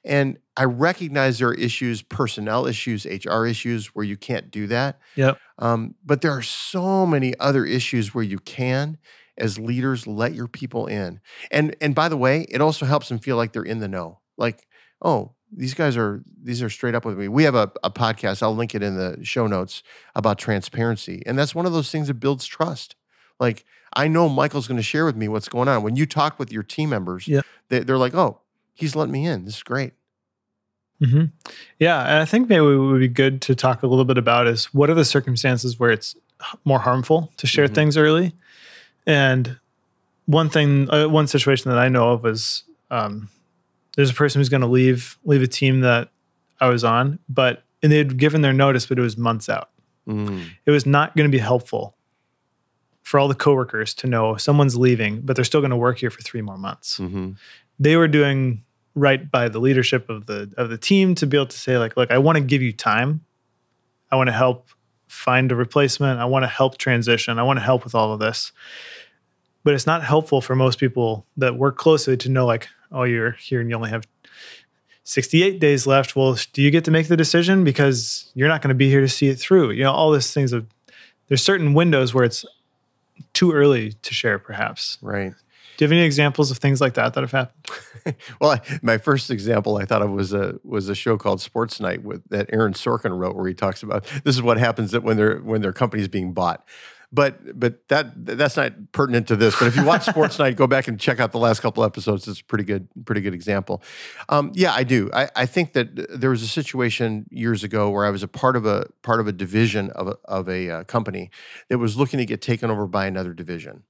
And 0.04 0.38
I 0.56 0.64
recognize 0.64 1.38
there 1.38 1.48
are 1.48 1.54
issues, 1.54 2.02
personnel 2.02 2.66
issues, 2.66 3.06
HR 3.06 3.46
issues 3.46 3.88
where 3.94 4.04
you 4.04 4.16
can't 4.16 4.50
do 4.50 4.66
that. 4.66 4.98
Yep. 5.16 5.38
Um, 5.58 5.94
but 6.04 6.20
there 6.20 6.32
are 6.32 6.42
so 6.42 7.06
many 7.06 7.34
other 7.38 7.64
issues 7.64 8.14
where 8.14 8.24
you 8.24 8.38
can, 8.38 8.98
as 9.38 9.58
leaders, 9.58 10.06
let 10.06 10.34
your 10.34 10.46
people 10.48 10.86
in. 10.86 11.20
And 11.50 11.74
and 11.80 11.94
by 11.94 12.08
the 12.08 12.16
way, 12.16 12.42
it 12.50 12.60
also 12.60 12.86
helps 12.86 13.08
them 13.08 13.18
feel 13.18 13.36
like 13.36 13.52
they're 13.52 13.62
in 13.62 13.78
the 13.80 13.88
know. 13.88 14.20
Like, 14.36 14.66
oh, 15.02 15.32
these 15.56 15.74
guys 15.74 15.96
are 15.96 16.22
these 16.42 16.62
are 16.62 16.70
straight 16.70 16.94
up 16.94 17.04
with 17.04 17.16
me. 17.18 17.28
We 17.28 17.44
have 17.44 17.54
a, 17.54 17.70
a 17.84 17.90
podcast, 17.90 18.42
I'll 18.42 18.54
link 18.56 18.74
it 18.74 18.82
in 18.82 18.96
the 18.96 19.18
show 19.22 19.46
notes 19.46 19.82
about 20.14 20.38
transparency. 20.38 21.22
And 21.26 21.38
that's 21.38 21.54
one 21.54 21.66
of 21.66 21.72
those 21.72 21.90
things 21.90 22.08
that 22.08 22.14
builds 22.14 22.44
trust. 22.46 22.96
Like, 23.38 23.64
I 23.92 24.08
know 24.08 24.28
Michael's 24.28 24.66
going 24.66 24.78
to 24.78 24.82
share 24.82 25.04
with 25.04 25.16
me 25.16 25.28
what's 25.28 25.48
going 25.48 25.68
on. 25.68 25.82
When 25.82 25.94
you 25.96 26.06
talk 26.06 26.38
with 26.38 26.50
your 26.52 26.62
team 26.64 26.90
members, 26.90 27.28
Yeah. 27.28 27.42
they, 27.68 27.80
they're 27.80 27.98
like, 27.98 28.14
oh, 28.14 28.40
he's 28.74 28.96
letting 28.96 29.12
me 29.12 29.26
in. 29.26 29.44
This 29.44 29.56
is 29.56 29.62
great. 29.62 29.92
hmm 31.00 31.24
Yeah, 31.78 32.00
and 32.02 32.20
I 32.22 32.24
think 32.24 32.48
maybe 32.48 32.64
it 32.64 32.76
would 32.78 33.00
be 33.00 33.08
good 33.08 33.40
to 33.42 33.54
talk 33.54 33.82
a 33.82 33.86
little 33.86 34.04
bit 34.04 34.18
about 34.18 34.46
is 34.46 34.66
what 34.74 34.90
are 34.90 34.94
the 34.94 35.04
circumstances 35.04 35.78
where 35.78 35.90
it's 35.90 36.16
more 36.64 36.80
harmful 36.80 37.32
to 37.36 37.46
share 37.46 37.68
Mhm. 37.68 37.74
things 37.74 37.96
early. 37.96 38.34
And 39.06 39.58
one 40.26 40.48
thing, 40.48 40.90
uh, 40.90 41.08
one 41.08 41.26
situation 41.26 41.70
that 41.70 41.78
I 41.78 41.88
know 41.88 42.10
of 42.12 42.24
is 42.26 42.64
um, 42.90 43.28
there's 43.96 44.10
a 44.10 44.14
person 44.14 44.40
who's 44.40 44.48
going 44.48 44.60
to 44.62 44.66
leave 44.66 45.18
leave 45.24 45.42
a 45.42 45.46
team 45.46 45.80
that 45.80 46.10
I 46.60 46.68
was 46.68 46.84
on, 46.84 47.18
but 47.28 47.64
and 47.82 47.92
they'd 47.92 48.16
given 48.16 48.40
their 48.42 48.52
notice, 48.52 48.86
but 48.86 48.98
it 48.98 49.02
was 49.02 49.16
months 49.16 49.48
out. 49.48 49.70
Mm, 50.08 50.44
It 50.66 50.70
was 50.70 50.86
not 50.86 51.16
going 51.16 51.30
to 51.30 51.32
be 51.34 51.40
helpful 51.42 51.96
for 53.02 53.18
all 53.20 53.28
the 53.28 53.34
coworkers 53.34 53.92
to 53.94 54.06
know 54.06 54.36
someone's 54.36 54.76
leaving, 54.76 55.20
but 55.20 55.36
they're 55.36 55.44
still 55.44 55.60
going 55.60 55.70
to 55.70 55.76
work 55.76 55.98
here 55.98 56.10
for 56.10 56.22
three 56.22 56.40
more 56.42 56.56
months. 56.58 56.96
Hmm 56.98 57.32
they 57.80 57.96
were 57.96 58.06
doing 58.06 58.62
right 58.94 59.28
by 59.32 59.48
the 59.48 59.58
leadership 59.58 60.08
of 60.08 60.26
the 60.26 60.48
of 60.56 60.68
the 60.70 60.78
team 60.78 61.14
to 61.16 61.26
be 61.26 61.36
able 61.36 61.46
to 61.46 61.58
say 61.58 61.76
like 61.76 61.96
look 61.96 62.08
i 62.12 62.18
want 62.18 62.38
to 62.38 62.44
give 62.44 62.62
you 62.62 62.72
time. 62.72 63.24
I 64.12 64.16
want 64.16 64.28
to 64.28 64.32
help 64.32 64.68
find 65.08 65.50
a 65.50 65.56
replacement. 65.56 66.20
I 66.20 66.24
want 66.24 66.44
to 66.44 66.48
help 66.48 66.78
transition. 66.78 67.36
I 67.38 67.42
want 67.42 67.58
to 67.58 67.64
help 67.64 67.82
with 67.82 67.94
all 67.96 68.12
of 68.12 68.20
this. 68.20 68.52
But 69.64 69.74
it's 69.74 69.86
not 69.88 70.04
helpful 70.04 70.40
for 70.40 70.54
most 70.54 70.78
people 70.78 71.26
that 71.36 71.56
work 71.56 71.76
closely 71.78 72.16
to 72.18 72.28
know 72.28 72.46
like 72.46 72.68
oh 72.94 73.02
you're 73.02 73.32
here 73.32 73.60
and 73.60 73.68
you 73.68 73.76
only 73.76 73.90
have 73.90 74.06
68 75.04 75.60
days 75.60 75.86
left 75.86 76.16
well 76.16 76.36
do 76.52 76.62
you 76.62 76.70
get 76.70 76.84
to 76.84 76.90
make 76.90 77.08
the 77.08 77.16
decision 77.16 77.64
because 77.64 78.32
you're 78.34 78.48
not 78.48 78.62
going 78.62 78.70
to 78.70 78.74
be 78.74 78.88
here 78.88 79.00
to 79.00 79.08
see 79.08 79.28
it 79.28 79.38
through 79.38 79.70
you 79.70 79.82
know 79.82 79.92
all 79.92 80.12
these 80.12 80.32
things 80.32 80.52
of 80.52 80.66
there's 81.28 81.42
certain 81.42 81.74
windows 81.74 82.14
where 82.14 82.24
it's 82.24 82.44
too 83.32 83.52
early 83.52 83.92
to 83.92 84.14
share 84.14 84.38
perhaps 84.38 84.98
Right. 85.02 85.34
Do 85.76 85.84
you 85.84 85.88
have 85.88 85.92
any 85.92 86.06
examples 86.06 86.52
of 86.52 86.58
things 86.58 86.80
like 86.80 86.94
that 86.94 87.14
that 87.14 87.20
have 87.22 87.32
happened? 87.32 88.16
well, 88.40 88.52
I, 88.52 88.78
my 88.80 88.96
first 88.96 89.28
example 89.30 89.76
I 89.76 89.84
thought 89.84 90.02
of 90.02 90.10
was 90.10 90.32
a 90.32 90.60
was 90.62 90.88
a 90.88 90.94
show 90.94 91.18
called 91.18 91.40
Sports 91.40 91.80
Night 91.80 92.04
with 92.04 92.22
that 92.28 92.48
Aaron 92.52 92.74
Sorkin 92.74 93.18
wrote, 93.18 93.34
where 93.34 93.48
he 93.48 93.54
talks 93.54 93.82
about 93.82 94.04
this 94.22 94.36
is 94.36 94.42
what 94.42 94.56
happens 94.56 94.92
that 94.92 95.02
when 95.02 95.16
their 95.16 95.38
when 95.38 95.62
their 95.62 95.72
company's 95.72 96.06
being 96.06 96.32
bought. 96.32 96.64
But 97.14 97.58
but 97.58 97.86
that 97.88 98.26
that's 98.26 98.56
not 98.56 98.72
pertinent 98.90 99.28
to 99.28 99.36
this. 99.36 99.56
But 99.56 99.68
if 99.68 99.76
you 99.76 99.84
watch 99.84 100.04
Sports 100.10 100.38
Night, 100.40 100.56
go 100.56 100.66
back 100.66 100.88
and 100.88 100.98
check 100.98 101.20
out 101.20 101.30
the 101.30 101.38
last 101.38 101.60
couple 101.60 101.84
episodes. 101.84 102.26
It's 102.26 102.40
a 102.40 102.44
pretty 102.44 102.64
good 102.64 102.88
pretty 103.04 103.20
good 103.20 103.34
example. 103.34 103.82
Um, 104.28 104.50
yeah, 104.54 104.74
I 104.74 104.82
do. 104.82 105.10
I, 105.14 105.28
I 105.36 105.46
think 105.46 105.74
that 105.74 106.18
there 106.18 106.30
was 106.30 106.42
a 106.42 106.48
situation 106.48 107.26
years 107.30 107.62
ago 107.62 107.88
where 107.88 108.04
I 108.04 108.10
was 108.10 108.24
a 108.24 108.28
part 108.28 108.56
of 108.56 108.66
a 108.66 108.86
part 109.02 109.20
of 109.20 109.28
a 109.28 109.32
division 109.32 109.90
of 109.90 110.08
a, 110.08 110.16
of 110.24 110.48
a 110.48 110.70
uh, 110.70 110.84
company 110.84 111.30
that 111.68 111.78
was 111.78 111.96
looking 111.96 112.18
to 112.18 112.26
get 112.26 112.42
taken 112.42 112.70
over 112.70 112.86
by 112.88 113.06
another 113.06 113.32
division. 113.32 113.84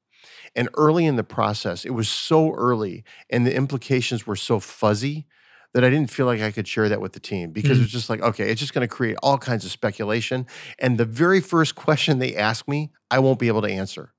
And 0.54 0.68
early 0.74 1.06
in 1.06 1.16
the 1.16 1.24
process, 1.24 1.84
it 1.84 1.90
was 1.90 2.08
so 2.08 2.52
early, 2.52 3.04
and 3.30 3.46
the 3.46 3.54
implications 3.54 4.26
were 4.26 4.36
so 4.36 4.60
fuzzy 4.60 5.26
that 5.74 5.84
I 5.84 5.90
didn't 5.90 6.10
feel 6.10 6.26
like 6.26 6.40
I 6.40 6.50
could 6.52 6.66
share 6.68 6.88
that 6.88 7.00
with 7.00 7.12
the 7.12 7.20
team 7.20 7.50
because 7.50 7.78
Mm. 7.78 7.80
it 7.80 7.84
was 7.84 7.92
just 7.92 8.08
like, 8.08 8.22
okay, 8.22 8.50
it's 8.50 8.60
just 8.60 8.72
going 8.74 8.88
to 8.88 8.94
create 8.94 9.16
all 9.22 9.38
kinds 9.38 9.64
of 9.64 9.70
speculation. 9.72 10.46
And 10.78 10.98
the 10.98 11.04
very 11.04 11.40
first 11.40 11.74
question 11.74 12.20
they 12.20 12.34
ask 12.36 12.66
me, 12.68 12.92
I 13.10 13.18
won't 13.18 13.38
be 13.40 13.48
able 13.48 13.62
to 13.62 13.70
answer. 13.70 14.12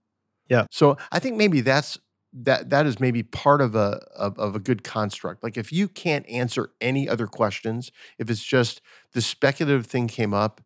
Yeah. 0.50 0.66
So 0.72 0.98
I 1.12 1.20
think 1.20 1.38
maybe 1.38 1.62
that's 1.62 1.98
that 2.34 2.70
that 2.70 2.86
is 2.86 3.00
maybe 3.00 3.24
part 3.24 3.62
of 3.62 3.76
a 3.76 4.02
of, 4.16 4.38
of 4.38 4.56
a 4.56 4.60
good 4.60 4.84
construct. 4.84 5.44
Like 5.44 5.58
if 5.58 5.72
you 5.72 5.88
can't 5.88 6.28
answer 6.30 6.72
any 6.82 7.08
other 7.10 7.28
questions, 7.28 7.92
if 8.20 8.30
it's 8.30 8.44
just 8.44 8.82
the 9.14 9.22
speculative 9.22 9.86
thing 9.88 10.08
came 10.08 10.34
up, 10.34 10.62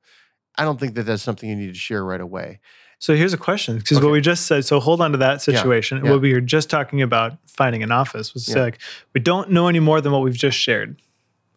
I 0.58 0.64
don't 0.64 0.80
think 0.80 0.96
that 0.96 1.04
that's 1.04 1.24
something 1.24 1.50
you 1.50 1.56
need 1.56 1.74
to 1.74 1.80
share 1.80 2.04
right 2.04 2.20
away. 2.22 2.60
So 3.00 3.16
here's 3.16 3.34
a 3.34 3.38
question 3.38 3.78
because 3.78 3.98
Okay. 3.98 4.06
what 4.06 4.12
we 4.12 4.22
just 4.22 4.46
said. 4.46 4.66
So 4.66 4.80
hold 4.80 5.00
on 5.02 5.12
to 5.14 5.18
that 5.20 5.42
situation. 5.42 6.04
yeah. 6.04 6.12
What 6.12 6.22
we 6.22 6.34
were 6.34 6.42
just 6.42 6.70
talking 6.70 7.02
about 7.02 7.38
finding 7.48 7.82
an 7.82 7.92
office 7.92 8.34
was 8.34 8.48
Yeah. 8.50 8.62
like 8.62 8.80
we 9.14 9.22
don't 9.22 9.50
know 9.52 9.68
any 9.68 9.80
more 9.80 10.02
than 10.02 10.12
what 10.12 10.22
we've 10.22 10.36
just 10.36 10.58
shared. 10.58 11.02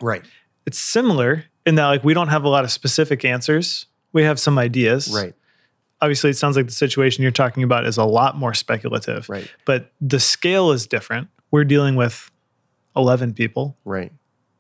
Right. 0.00 0.24
It's 0.66 0.78
similar 0.78 1.44
in 1.66 1.74
that 1.74 1.86
like 1.86 2.04
we 2.04 2.14
don't 2.14 2.28
have 2.28 2.44
a 2.44 2.48
lot 2.48 2.64
of 2.64 2.70
specific 2.70 3.24
answers. 3.24 3.86
We 4.12 4.22
have 4.22 4.38
some 4.38 4.56
ideas. 4.58 5.08
Right. 5.12 5.34
Obviously, 6.00 6.30
it 6.30 6.36
sounds 6.36 6.56
like 6.56 6.66
the 6.66 6.72
situation 6.72 7.22
you're 7.22 7.30
talking 7.30 7.62
about 7.62 7.86
is 7.86 7.96
a 7.96 8.04
lot 8.04 8.36
more 8.36 8.54
speculative. 8.54 9.28
Right. 9.28 9.48
But 9.64 9.92
the 10.00 10.18
scale 10.20 10.70
is 10.72 10.86
different. 10.86 11.28
We're 11.50 11.64
dealing 11.64 11.94
with 11.96 12.30
11 12.96 13.34
people 13.34 13.76
Right. 13.84 14.12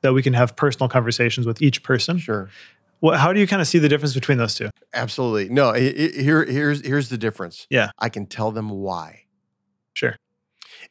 that 0.02 0.12
we 0.14 0.22
can 0.22 0.32
have 0.34 0.54
personal 0.56 0.88
conversations 0.88 1.46
with 1.46 1.60
each 1.60 1.82
person. 1.82 2.18
Sure. 2.18 2.48
What, 3.02 3.18
how 3.18 3.32
do 3.32 3.40
you 3.40 3.48
kind 3.48 3.60
of 3.60 3.66
see 3.66 3.78
the 3.80 3.88
difference 3.88 4.14
between 4.14 4.38
those 4.38 4.54
two? 4.54 4.70
Absolutely. 4.94 5.52
No, 5.52 5.70
i- 5.70 5.76
i- 5.78 6.22
here 6.22 6.44
here's 6.44 6.86
here's 6.86 7.08
the 7.08 7.18
difference. 7.18 7.66
Yeah. 7.68 7.90
I 7.98 8.08
can 8.08 8.26
tell 8.26 8.52
them 8.52 8.70
why. 8.70 9.24
Sure. 9.94 10.14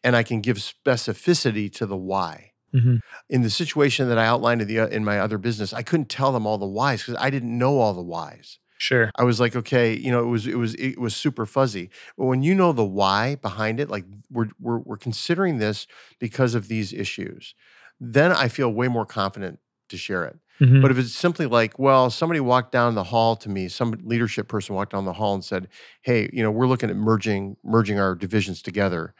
And 0.03 0.15
I 0.15 0.23
can 0.23 0.41
give 0.41 0.57
specificity 0.57 1.71
to 1.73 1.85
the 1.85 1.95
why. 1.97 2.51
hmm 2.73 2.97
In 3.29 3.43
the 3.43 3.49
situation 3.49 4.09
that 4.09 4.17
I 4.17 4.25
outlined 4.25 4.61
in 4.61 4.67
the 4.67 4.77
in 4.93 5.05
my 5.05 5.19
other 5.19 5.37
business, 5.37 5.73
I 5.73 5.83
couldn't 5.83 6.09
tell 6.09 6.31
them 6.33 6.45
all 6.45 6.57
the 6.57 6.67
whys 6.67 7.01
because 7.01 7.15
I 7.17 7.29
didn't 7.29 7.57
know 7.57 7.79
all 7.79 7.93
the 7.93 8.01
whys. 8.03 8.59
Sure. 8.77 9.11
I 9.15 9.23
was 9.23 9.39
like, 9.39 9.55
okay, 9.55 9.93
you 9.95 10.11
know, 10.11 10.21
it 10.23 10.27
was 10.27 10.47
it 10.47 10.55
was 10.57 10.75
it 10.75 10.99
was 10.99 11.15
super 11.15 11.45
fuzzy. 11.45 11.89
But 12.17 12.25
when 12.25 12.43
you 12.43 12.53
know 12.55 12.73
the 12.73 12.83
why 12.85 13.35
behind 13.35 13.79
it, 13.79 13.89
like 13.89 14.05
we're 14.29 14.49
we're 14.59 14.79
we're 14.79 14.97
considering 14.97 15.59
this 15.59 15.87
because 16.19 16.55
of 16.55 16.67
these 16.67 16.91
issues, 16.91 17.55
then 18.01 18.31
I 18.33 18.49
feel 18.49 18.69
way 18.73 18.89
more 18.89 19.05
confident 19.05 19.59
to 19.89 19.97
share 19.97 20.25
it. 20.25 20.39
Mhm. 20.61 20.81
But 20.81 20.91
if 20.91 20.97
it's 20.99 21.13
simply 21.13 21.47
like, 21.47 21.79
well, 21.79 22.09
somebody 22.09 22.39
walked 22.39 22.71
down 22.71 22.95
the 22.95 23.05
hall 23.05 23.35
to 23.37 23.49
me, 23.49 23.67
some 23.67 23.93
leadership 24.03 24.47
person 24.47 24.75
walked 24.75 24.91
down 24.91 25.05
the 25.05 25.13
hall 25.13 25.33
and 25.33 25.43
said, 25.43 25.67
"Hey, 26.03 26.29
you 26.31 26.43
know, 26.43 26.51
we're 26.51 26.67
looking 26.67 26.89
at 26.89 26.95
merging 26.95 27.57
merging 27.63 27.99
our 27.99 28.15
divisions 28.15 28.61
together." 28.61 29.13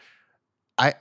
I 0.78 0.94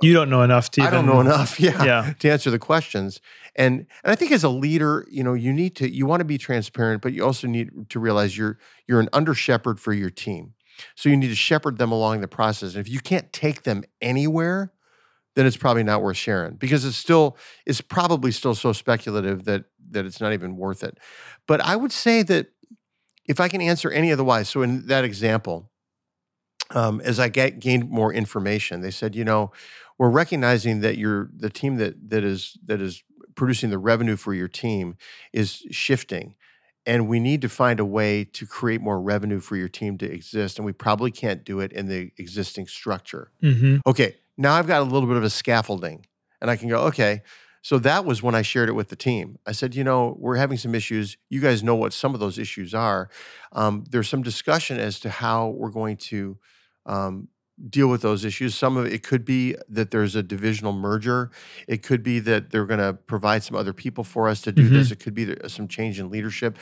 you 0.00 0.12
don't 0.14 0.30
know 0.30 0.42
enough 0.42 0.70
to 0.72 0.82
I 0.82 0.90
don't 0.90 1.06
know 1.06 1.20
enough, 1.20 1.58
yeah, 1.60 1.84
Yeah. 1.84 2.12
to 2.20 2.30
answer 2.30 2.50
the 2.50 2.58
questions. 2.58 3.20
And 3.56 3.86
and 4.04 4.12
I 4.12 4.14
think 4.14 4.30
as 4.30 4.44
a 4.44 4.48
leader, 4.48 5.04
you 5.10 5.24
know, 5.24 5.34
you 5.34 5.52
need 5.52 5.74
to 5.76 5.92
you 5.92 6.06
want 6.06 6.20
to 6.20 6.24
be 6.24 6.38
transparent, 6.38 7.02
but 7.02 7.12
you 7.12 7.24
also 7.24 7.46
need 7.48 7.90
to 7.90 7.98
realize 7.98 8.38
you're 8.38 8.58
you're 8.86 9.00
an 9.00 9.08
under 9.12 9.34
shepherd 9.34 9.80
for 9.80 9.92
your 9.92 10.10
team. 10.10 10.54
So 10.94 11.08
you 11.08 11.16
need 11.16 11.28
to 11.28 11.34
shepherd 11.34 11.78
them 11.78 11.90
along 11.90 12.20
the 12.20 12.28
process. 12.28 12.74
And 12.74 12.80
if 12.80 12.88
you 12.88 13.00
can't 13.00 13.32
take 13.32 13.64
them 13.64 13.82
anywhere, 14.00 14.72
then 15.38 15.46
it's 15.46 15.56
probably 15.56 15.84
not 15.84 16.02
worth 16.02 16.16
sharing 16.16 16.54
because 16.54 16.84
it's 16.84 16.96
still 16.96 17.36
it's 17.64 17.80
probably 17.80 18.32
still 18.32 18.56
so 18.56 18.72
speculative 18.72 19.44
that 19.44 19.66
that 19.92 20.04
it's 20.04 20.20
not 20.20 20.32
even 20.32 20.56
worth 20.56 20.82
it. 20.82 20.98
But 21.46 21.60
I 21.60 21.76
would 21.76 21.92
say 21.92 22.24
that 22.24 22.48
if 23.24 23.38
I 23.38 23.46
can 23.46 23.60
answer 23.60 23.88
any 23.88 24.10
of 24.10 24.18
the 24.18 24.24
whys, 24.24 24.48
so 24.48 24.62
in 24.62 24.88
that 24.88 25.04
example, 25.04 25.70
um, 26.70 27.00
as 27.02 27.20
I 27.20 27.28
get, 27.28 27.60
gained 27.60 27.88
more 27.88 28.12
information, 28.12 28.80
they 28.80 28.90
said, 28.90 29.14
you 29.14 29.24
know, 29.24 29.52
we're 29.96 30.10
recognizing 30.10 30.80
that 30.80 30.98
you're 30.98 31.30
the 31.32 31.50
team 31.50 31.76
that 31.76 32.10
that 32.10 32.24
is 32.24 32.58
that 32.66 32.80
is 32.80 33.04
producing 33.36 33.70
the 33.70 33.78
revenue 33.78 34.16
for 34.16 34.34
your 34.34 34.48
team 34.48 34.96
is 35.32 35.62
shifting. 35.70 36.34
And 36.84 37.06
we 37.06 37.20
need 37.20 37.42
to 37.42 37.48
find 37.48 37.78
a 37.78 37.84
way 37.84 38.24
to 38.24 38.44
create 38.44 38.80
more 38.80 39.00
revenue 39.00 39.38
for 39.38 39.54
your 39.56 39.68
team 39.68 39.98
to 39.98 40.10
exist. 40.10 40.58
And 40.58 40.66
we 40.66 40.72
probably 40.72 41.12
can't 41.12 41.44
do 41.44 41.60
it 41.60 41.70
in 41.70 41.86
the 41.86 42.10
existing 42.18 42.66
structure. 42.66 43.30
Mhm. 43.40 43.80
Okay, 43.86 44.16
now 44.38 44.54
I've 44.54 44.66
got 44.66 44.80
a 44.80 44.84
little 44.84 45.08
bit 45.08 45.18
of 45.18 45.24
a 45.24 45.30
scaffolding, 45.30 46.06
and 46.40 46.50
I 46.50 46.56
can 46.56 46.68
go, 46.68 46.78
okay. 46.84 47.22
So 47.60 47.78
that 47.80 48.04
was 48.04 48.22
when 48.22 48.34
I 48.36 48.42
shared 48.42 48.68
it 48.68 48.72
with 48.72 48.88
the 48.88 48.96
team. 48.96 49.38
I 49.44 49.52
said, 49.52 49.74
you 49.74 49.82
know, 49.82 50.16
we're 50.18 50.36
having 50.36 50.56
some 50.56 50.74
issues. 50.74 51.18
You 51.28 51.40
guys 51.40 51.62
know 51.62 51.74
what 51.74 51.92
some 51.92 52.14
of 52.14 52.20
those 52.20 52.38
issues 52.38 52.72
are. 52.72 53.10
Um, 53.52 53.84
there's 53.90 54.08
some 54.08 54.22
discussion 54.22 54.78
as 54.78 55.00
to 55.00 55.10
how 55.10 55.48
we're 55.48 55.70
going 55.70 55.96
to 55.96 56.38
um, 56.86 57.28
deal 57.68 57.88
with 57.88 58.00
those 58.00 58.24
issues. 58.24 58.54
Some 58.54 58.76
of 58.76 58.86
it 58.86 59.02
could 59.02 59.24
be 59.24 59.56
that 59.68 59.90
there's 59.90 60.14
a 60.14 60.22
divisional 60.22 60.72
merger. 60.72 61.30
It 61.66 61.82
could 61.82 62.02
be 62.02 62.20
that 62.20 62.50
they're 62.50 62.64
going 62.64 62.80
to 62.80 62.94
provide 62.94 63.42
some 63.42 63.56
other 63.56 63.72
people 63.72 64.04
for 64.04 64.28
us 64.28 64.40
to 64.42 64.52
do 64.52 64.68
this. 64.68 64.90
It 64.92 65.00
could 65.00 65.14
be 65.14 65.34
some 65.48 65.66
change 65.66 65.98
in 65.98 66.10
leadership. 66.10 66.56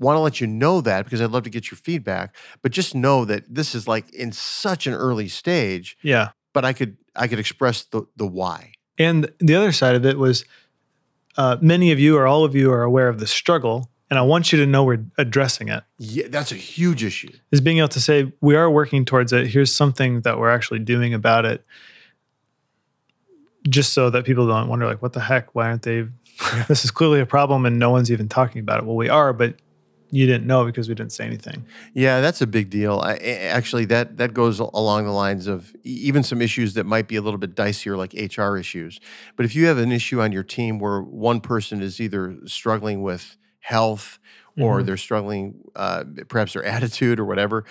Want 0.00 0.16
to 0.16 0.20
let 0.20 0.40
you 0.40 0.48
know 0.48 0.80
that 0.80 1.04
because 1.04 1.22
I'd 1.22 1.30
love 1.30 1.44
to 1.44 1.50
get 1.50 1.70
your 1.70 1.78
feedback. 1.78 2.34
But 2.60 2.72
just 2.72 2.94
know 2.94 3.24
that 3.24 3.44
this 3.48 3.74
is 3.74 3.86
like 3.86 4.12
in 4.12 4.32
such 4.32 4.88
an 4.88 4.94
early 4.94 5.28
stage. 5.28 5.96
Yeah. 6.02 6.30
But 6.52 6.64
I 6.64 6.72
could 6.72 6.96
I 7.16 7.28
could 7.28 7.38
express 7.38 7.84
the 7.84 8.06
the 8.16 8.26
why. 8.26 8.72
And 8.98 9.30
the 9.38 9.54
other 9.54 9.72
side 9.72 9.96
of 9.96 10.06
it 10.06 10.18
was 10.18 10.44
uh, 11.36 11.56
many 11.60 11.90
of 11.92 11.98
you 11.98 12.16
or 12.16 12.26
all 12.26 12.44
of 12.44 12.54
you 12.54 12.72
are 12.72 12.82
aware 12.82 13.08
of 13.08 13.18
the 13.18 13.26
struggle. 13.26 13.90
And 14.10 14.18
I 14.18 14.22
want 14.22 14.52
you 14.52 14.58
to 14.58 14.66
know 14.66 14.84
we're 14.84 15.04
addressing 15.18 15.68
it. 15.68 15.82
Yeah, 15.98 16.26
that's 16.28 16.52
a 16.52 16.56
huge 16.56 17.02
issue. 17.02 17.30
Is 17.50 17.60
being 17.60 17.78
able 17.78 17.88
to 17.88 18.00
say, 18.00 18.32
we 18.40 18.54
are 18.54 18.70
working 18.70 19.04
towards 19.04 19.32
it. 19.32 19.48
Here's 19.48 19.74
something 19.74 20.20
that 20.20 20.38
we're 20.38 20.50
actually 20.50 20.80
doing 20.80 21.14
about 21.14 21.44
it. 21.44 21.64
Just 23.68 23.94
so 23.94 24.10
that 24.10 24.24
people 24.24 24.46
don't 24.46 24.68
wonder, 24.68 24.86
like, 24.86 25.00
what 25.00 25.14
the 25.14 25.20
heck? 25.20 25.54
Why 25.54 25.68
aren't 25.68 25.82
they? 25.82 26.06
this 26.68 26.84
is 26.84 26.90
clearly 26.90 27.20
a 27.20 27.26
problem 27.26 27.64
and 27.64 27.78
no 27.78 27.90
one's 27.90 28.12
even 28.12 28.28
talking 28.28 28.60
about 28.60 28.78
it. 28.78 28.84
Well, 28.84 28.96
we 28.96 29.08
are, 29.08 29.32
but 29.32 29.56
you 30.14 30.26
didn't 30.26 30.46
know 30.46 30.64
because 30.64 30.88
we 30.88 30.94
didn't 30.94 31.12
say 31.12 31.24
anything. 31.26 31.64
Yeah, 31.92 32.20
that's 32.20 32.40
a 32.40 32.46
big 32.46 32.70
deal. 32.70 33.00
I, 33.00 33.16
actually, 33.16 33.84
that 33.86 34.16
that 34.18 34.32
goes 34.32 34.58
along 34.60 35.04
the 35.06 35.12
lines 35.12 35.46
of 35.46 35.74
even 35.82 36.22
some 36.22 36.40
issues 36.40 36.74
that 36.74 36.84
might 36.84 37.08
be 37.08 37.16
a 37.16 37.22
little 37.22 37.38
bit 37.38 37.54
dicier, 37.54 37.96
like 37.96 38.12
HR 38.14 38.56
issues. 38.56 39.00
But 39.36 39.44
if 39.44 39.54
you 39.56 39.66
have 39.66 39.78
an 39.78 39.92
issue 39.92 40.20
on 40.20 40.30
your 40.32 40.42
team 40.44 40.78
where 40.78 41.00
one 41.02 41.40
person 41.40 41.82
is 41.82 42.00
either 42.00 42.36
struggling 42.46 43.02
with 43.02 43.36
health 43.60 44.18
or 44.56 44.80
Mhm. 44.82 44.86
they're 44.86 44.96
struggling, 44.96 45.54
uh, 45.74 46.04
perhaps 46.28 46.52
their 46.52 46.64
attitude 46.76 47.18
or 47.18 47.24
whatever, 47.24 47.64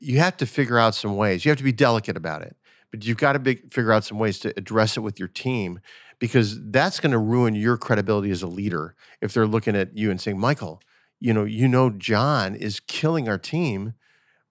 you 0.00 0.18
have 0.18 0.36
to 0.38 0.46
figure 0.46 0.78
out 0.78 0.94
some 0.94 1.16
ways. 1.16 1.44
You 1.44 1.50
have 1.50 1.58
to 1.58 1.64
be 1.64 1.72
delicate 1.72 2.16
about 2.16 2.42
it, 2.42 2.54
but 2.90 3.04
you've 3.06 3.16
got 3.16 3.32
to 3.32 3.38
big, 3.38 3.72
figure 3.72 3.92
out 3.92 4.04
some 4.04 4.18
ways 4.18 4.38
to 4.40 4.52
address 4.58 4.96
it 4.98 5.00
with 5.00 5.18
your 5.18 5.28
team 5.28 5.80
because 6.18 6.58
that's 6.70 7.00
going 7.00 7.12
to 7.12 7.18
ruin 7.18 7.54
your 7.54 7.76
credibility 7.78 8.30
as 8.30 8.42
a 8.42 8.46
leader 8.46 8.94
if 9.22 9.32
they're 9.32 9.46
looking 9.46 9.76
at 9.76 9.96
you 9.96 10.10
and 10.10 10.20
saying, 10.20 10.38
Michael, 10.38 10.82
you 11.20 11.32
know, 11.32 11.44
you 11.44 11.68
know, 11.68 11.90
John 11.90 12.54
is 12.54 12.80
killing 12.80 13.28
our 13.28 13.38
team. 13.38 13.94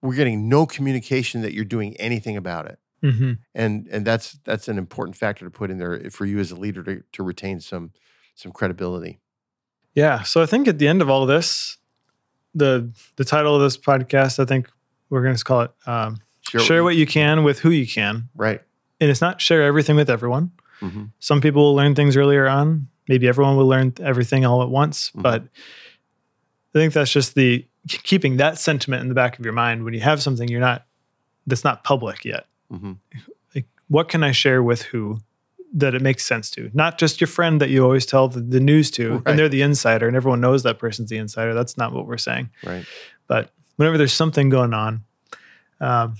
We're 0.02 0.14
getting 0.14 0.48
no 0.48 0.66
communication 0.66 1.42
that 1.42 1.52
you're 1.52 1.64
doing 1.64 1.96
anything 1.96 2.36
about 2.36 2.66
it. 2.66 2.78
Mm-hmm. 3.02 3.32
And 3.54 3.86
and 3.90 4.04
that's 4.04 4.38
that's 4.44 4.68
an 4.68 4.76
important 4.78 5.16
factor 5.16 5.44
to 5.44 5.50
put 5.50 5.70
in 5.70 5.78
there 5.78 6.10
for 6.10 6.26
you 6.26 6.38
as 6.40 6.50
a 6.50 6.56
leader 6.56 6.82
to, 6.82 7.02
to 7.12 7.22
retain 7.22 7.60
some 7.60 7.92
some 8.34 8.52
credibility. 8.52 9.20
Yeah. 9.94 10.22
So 10.22 10.42
I 10.42 10.46
think 10.46 10.68
at 10.68 10.78
the 10.78 10.86
end 10.88 11.00
of 11.02 11.08
all 11.08 11.24
this, 11.26 11.78
the 12.54 12.92
the 13.16 13.24
title 13.24 13.54
of 13.54 13.62
this 13.62 13.76
podcast, 13.76 14.38
I 14.38 14.44
think 14.44 14.70
we're 15.10 15.22
going 15.22 15.36
to 15.36 15.44
call 15.44 15.60
it 15.62 15.70
um, 15.86 16.18
"Share 16.42 16.82
What 16.84 16.96
You 16.96 17.06
Can 17.06 17.44
with 17.44 17.60
Who 17.60 17.70
You 17.70 17.86
Can," 17.86 18.28
right. 18.36 18.60
and 19.00 19.10
it's 19.10 19.20
not 19.20 19.40
share 19.40 19.62
everything 19.62 19.96
with 19.96 20.10
everyone. 20.10 20.50
hmm 20.80 21.04
Some 21.18 21.40
people 21.40 21.62
will 21.62 21.74
learn 21.74 21.94
things 21.94 22.16
earlier 22.16 22.46
on. 22.48 22.88
Maybe 23.08 23.26
everyone 23.28 23.56
will 23.56 23.66
learn 23.68 23.94
everything 24.00 24.44
all 24.44 24.62
at 24.62 24.68
once. 24.68 25.10
Mhm. 25.12 25.22
But 25.22 25.44
I 26.74 26.78
think 26.78 26.92
that's 26.92 27.12
just 27.12 27.34
the 27.34 27.66
keeping 27.88 28.36
that 28.36 28.58
sentiment 28.58 29.02
in 29.02 29.08
the 29.08 29.14
back 29.14 29.38
of 29.38 29.44
your 29.44 29.54
mind 29.54 29.84
when 29.84 29.94
you 29.94 30.00
have 30.00 30.22
something 30.22 30.48
you're 30.48 30.60
not 30.60 30.84
that's 31.46 31.64
not 31.64 31.82
public 31.84 32.24
yet. 32.24 32.46
hmm 32.70 32.92
Like, 33.54 33.66
what 33.88 34.08
can 34.08 34.22
I 34.22 34.32
share 34.32 34.62
with 34.62 34.82
who 34.82 35.20
that 35.72 35.94
it 35.94 36.02
makes 36.02 36.24
sense 36.26 36.50
to? 36.52 36.70
Not 36.74 36.98
just 36.98 37.20
your 37.20 37.28
friend 37.28 37.60
that 37.60 37.70
you 37.70 37.82
always 37.84 38.04
tell 38.06 38.28
the, 38.28 38.40
the 38.40 38.60
news 38.60 38.90
to, 38.92 39.12
Right. 39.14 39.22
and 39.26 39.38
they're 39.38 39.48
the 39.48 39.62
insider, 39.62 40.06
and 40.06 40.14
everyone 40.16 40.40
knows 40.42 40.62
that 40.64 40.78
person's 40.78 41.08
the 41.10 41.16
insider. 41.16 41.54
That's 41.54 41.76
not 41.78 41.92
what 41.94 42.06
we're 42.06 42.18
saying. 42.18 42.50
Right. 42.64 42.84
But 43.26 43.50
whenever 43.76 43.96
there's 43.96 44.12
something 44.12 44.48
going 44.50 44.74
on, 44.74 45.04
um, 45.80 46.16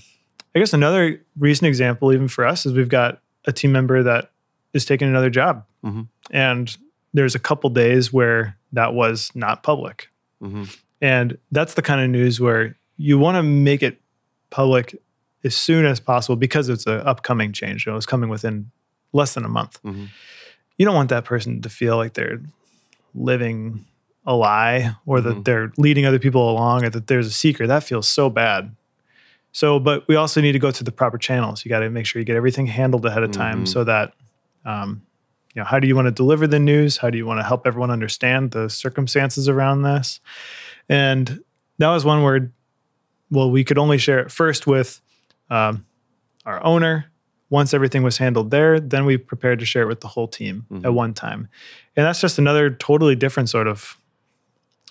I 0.55 0.59
guess 0.59 0.73
another 0.73 1.21
recent 1.37 1.67
example, 1.67 2.11
even 2.11 2.27
for 2.27 2.45
us, 2.45 2.65
is 2.65 2.73
we've 2.73 2.89
got 2.89 3.21
a 3.45 3.51
team 3.51 3.71
member 3.71 4.01
that 4.03 4.31
is 4.73 4.85
taking 4.85 5.07
another 5.07 5.29
job, 5.29 5.65
Mhm. 5.85 6.07
and 6.31 6.75
there's 7.13 7.35
a 7.35 7.39
couple 7.39 7.69
days 7.69 8.11
where 8.13 8.57
that 8.73 8.93
was 8.95 9.31
not 9.35 9.61
public, 9.63 10.09
hmm 10.41 10.63
and 11.01 11.37
that's 11.51 11.75
the 11.75 11.81
kind 11.81 12.01
of 12.01 12.09
news 12.09 12.41
where 12.41 12.75
you 12.97 13.17
want 13.17 13.35
to 13.37 13.43
make 13.43 13.81
it 13.81 14.01
public 14.49 14.93
as 15.45 15.55
soon 15.55 15.85
as 15.85 15.99
possible 16.01 16.35
because 16.35 16.67
it's 16.67 16.85
an 16.85 16.99
upcoming 17.07 17.53
change. 17.53 17.85
You 17.85 17.91
know, 17.93 17.97
it's 17.97 18.05
coming 18.05 18.29
within 18.29 18.71
less 19.13 19.33
than 19.33 19.45
a 19.45 19.47
month. 19.49 19.79
hmm 19.83 20.05
You 20.77 20.85
don't 20.85 20.95
want 20.95 21.09
that 21.09 21.23
person 21.23 21.61
to 21.61 21.69
feel 21.69 21.95
like 21.95 22.13
they're 22.15 22.41
living 23.15 23.85
a 24.25 24.35
lie 24.35 24.95
or 25.05 25.21
that 25.21 25.37
Mhm. 25.37 25.43
they're 25.45 25.71
leading 25.77 26.05
other 26.05 26.19
people 26.19 26.49
along 26.51 26.83
or 26.85 26.89
that 26.89 27.07
there's 27.07 27.27
a 27.27 27.31
secret. 27.31 27.67
That 27.67 27.83
feels 27.83 28.07
so 28.07 28.29
bad. 28.29 28.75
So, 29.51 29.79
but 29.79 30.07
we 30.07 30.15
also 30.15 30.41
need 30.41 30.51
to 30.51 30.59
go 30.59 30.71
through 30.71 30.85
the 30.85 30.91
proper 30.91 31.17
channels. 31.17 31.65
You 31.65 31.69
got 31.69 31.79
to 31.79 31.89
make 31.89 32.05
sure 32.05 32.19
you 32.19 32.25
get 32.25 32.35
everything 32.35 32.67
handled 32.67 33.05
ahead 33.05 33.23
of 33.23 33.31
time 33.31 33.63
Mhm. 33.63 33.67
so 33.67 33.83
that, 33.85 34.13
um, 34.65 35.01
you 35.59 35.63
know, 35.65 35.67
how 35.67 35.77
do 35.77 35.87
you 35.89 35.95
want 35.95 36.05
to 36.05 36.11
deliver 36.11 36.47
the 36.47 36.57
news? 36.57 36.95
How 36.95 37.09
do 37.09 37.17
you 37.17 37.25
want 37.25 37.41
to 37.41 37.43
help 37.43 37.67
everyone 37.67 37.91
understand 37.91 38.51
the 38.51 38.69
circumstances 38.69 39.49
around 39.49 39.81
this? 39.81 40.21
And 40.87 41.41
that 41.79 41.89
was 41.89 42.05
one 42.05 42.23
word. 42.23 42.53
Well, 43.29 43.51
we 43.51 43.65
could 43.65 43.77
only 43.77 43.97
share 43.97 44.19
it 44.19 44.31
first 44.31 44.65
with 44.67 45.01
um, 45.49 45.85
our 46.45 46.63
owner. 46.63 47.11
Once 47.49 47.73
everything 47.73 48.03
was 48.03 48.19
handled 48.19 48.51
there, 48.51 48.79
then 48.79 49.03
we 49.03 49.17
prepared 49.17 49.59
to 49.59 49.65
share 49.65 49.83
it 49.83 49.87
with 49.87 49.99
the 49.99 50.07
whole 50.07 50.29
team 50.29 50.65
Mhm. 50.71 50.85
at 50.85 50.93
one 50.93 51.13
time. 51.13 51.49
And 51.97 52.05
that's 52.05 52.21
just 52.21 52.39
another 52.39 52.69
totally 52.69 53.15
different 53.17 53.49
sort 53.49 53.67
of 53.67 53.97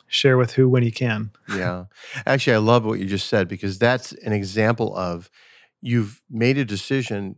share 0.06 0.36
with 0.36 0.52
who 0.52 0.68
when 0.68 0.82
you 0.82 0.92
can. 0.92 1.30
Yeah. 1.56 1.84
Actually, 2.26 2.54
I 2.56 2.58
love 2.58 2.84
what 2.84 2.98
you 2.98 3.06
just 3.06 3.26
said 3.28 3.48
because 3.48 3.78
that's 3.78 4.12
an 4.12 4.34
example 4.34 4.94
of 4.94 5.30
you've 5.80 6.20
made 6.28 6.58
a 6.58 6.64
decision 6.66 7.36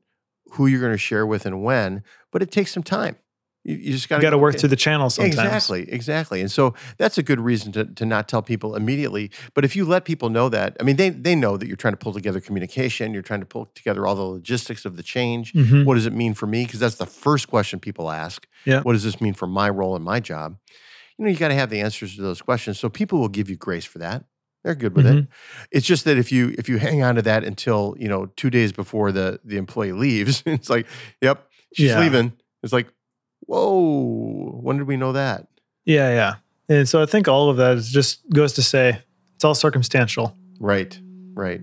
who 0.52 0.66
you're 0.66 0.80
going 0.80 0.92
to 0.92 0.98
share 0.98 1.26
with 1.26 1.46
and 1.46 1.62
when, 1.62 2.02
but 2.30 2.42
it 2.42 2.50
takes 2.50 2.72
some 2.72 2.82
time. 2.82 3.16
You, 3.62 3.76
you 3.76 3.92
just 3.92 4.08
got 4.08 4.20
to 4.20 4.38
work 4.38 4.56
through 4.56 4.70
the 4.70 4.76
channels 4.76 5.16
sometimes. 5.16 5.34
Exactly, 5.34 5.92
exactly. 5.92 6.40
And 6.40 6.50
so 6.50 6.72
that's 6.96 7.18
a 7.18 7.22
good 7.22 7.40
reason 7.40 7.72
to, 7.72 7.84
to 7.84 8.06
not 8.06 8.26
tell 8.26 8.40
people 8.40 8.74
immediately. 8.74 9.30
But 9.52 9.66
if 9.66 9.76
you 9.76 9.84
let 9.84 10.06
people 10.06 10.30
know 10.30 10.48
that, 10.48 10.78
I 10.80 10.82
mean, 10.82 10.96
they, 10.96 11.10
they 11.10 11.34
know 11.34 11.58
that 11.58 11.66
you're 11.66 11.76
trying 11.76 11.92
to 11.92 11.98
pull 11.98 12.14
together 12.14 12.40
communication, 12.40 13.12
you're 13.12 13.22
trying 13.22 13.40
to 13.40 13.46
pull 13.46 13.66
together 13.74 14.06
all 14.06 14.14
the 14.14 14.22
logistics 14.22 14.86
of 14.86 14.96
the 14.96 15.02
change. 15.02 15.52
Mhm. 15.52 15.84
What 15.84 15.96
does 15.96 16.06
it 16.06 16.14
mean 16.14 16.32
for 16.32 16.46
me? 16.46 16.64
Because 16.64 16.80
that's 16.80 16.94
the 16.94 17.04
first 17.06 17.48
question 17.48 17.80
people 17.80 18.10
ask. 18.10 18.46
Yeah. 18.64 18.80
What 18.80 18.94
does 18.94 19.04
this 19.04 19.20
mean 19.20 19.34
for 19.34 19.46
my 19.46 19.68
role 19.68 19.94
and 19.94 20.04
my 20.04 20.20
job? 20.20 20.56
You 21.18 21.26
know, 21.26 21.30
you 21.30 21.36
got 21.36 21.48
to 21.48 21.54
have 21.54 21.68
the 21.68 21.80
answers 21.80 22.16
to 22.16 22.22
those 22.22 22.40
questions. 22.40 22.78
So 22.78 22.88
people 22.88 23.20
will 23.20 23.28
give 23.28 23.50
you 23.50 23.56
grace 23.56 23.84
for 23.84 23.98
that. 23.98 24.24
They're 24.64 24.74
good 24.74 24.94
with 24.94 25.06
it. 25.06 25.14
Mhm. 25.24 25.28
It's 25.70 25.86
just 25.86 26.04
that 26.04 26.18
if 26.18 26.30
you 26.30 26.54
if 26.58 26.68
you 26.68 26.78
hang 26.78 27.02
on 27.02 27.14
to 27.14 27.22
that 27.22 27.44
until 27.44 27.94
you 27.98 28.08
know 28.08 28.26
two 28.36 28.50
days 28.50 28.72
before 28.72 29.10
the 29.12 29.40
the 29.44 29.56
employee 29.56 29.92
leaves, 29.92 30.42
it's 30.46 30.68
like, 30.68 30.86
yep, 31.22 31.46
she's 31.74 31.90
Yeah. 31.90 32.00
leaving. 32.00 32.32
It's 32.62 32.72
like, 32.72 32.88
whoa, 33.46 34.58
when 34.62 34.76
did 34.76 34.86
we 34.86 34.96
know 34.98 35.12
that? 35.12 35.46
Yeah, 35.86 36.10
yeah. 36.10 36.34
And 36.68 36.88
so 36.88 37.02
I 37.02 37.06
think 37.06 37.26
all 37.26 37.48
of 37.48 37.56
that 37.56 37.76
is 37.78 37.90
just 37.90 38.28
goes 38.30 38.52
to 38.54 38.62
say 38.62 39.00
it's 39.34 39.44
all 39.44 39.54
circumstantial 39.54 40.36
Right, 40.60 40.98
right. 41.34 41.60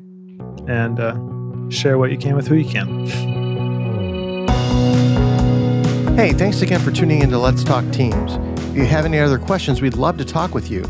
and 0.68 1.00
uh, 1.00 1.70
share 1.70 1.98
what 2.00 2.12
you 2.12 2.18
can 2.18 2.36
with 2.36 2.48
who 2.48 2.56
you 2.56 2.68
can. 2.68 3.06
Hey, 6.18 6.34
thanks 6.34 6.64
again 6.64 6.80
for 6.80 6.92
tuning 6.92 7.22
in 7.22 7.30
to 7.30 7.38
Let's 7.38 7.64
Talk 7.64 7.86
Teams. 7.92 8.34
If 8.72 8.76
you 8.76 8.86
have 8.86 9.06
any 9.06 9.20
other 9.20 9.38
questions, 9.38 9.82
we'd 9.84 9.94
love 9.94 10.18
to 10.18 10.26
talk 10.26 10.56
with 10.56 10.72
you. 10.72 10.84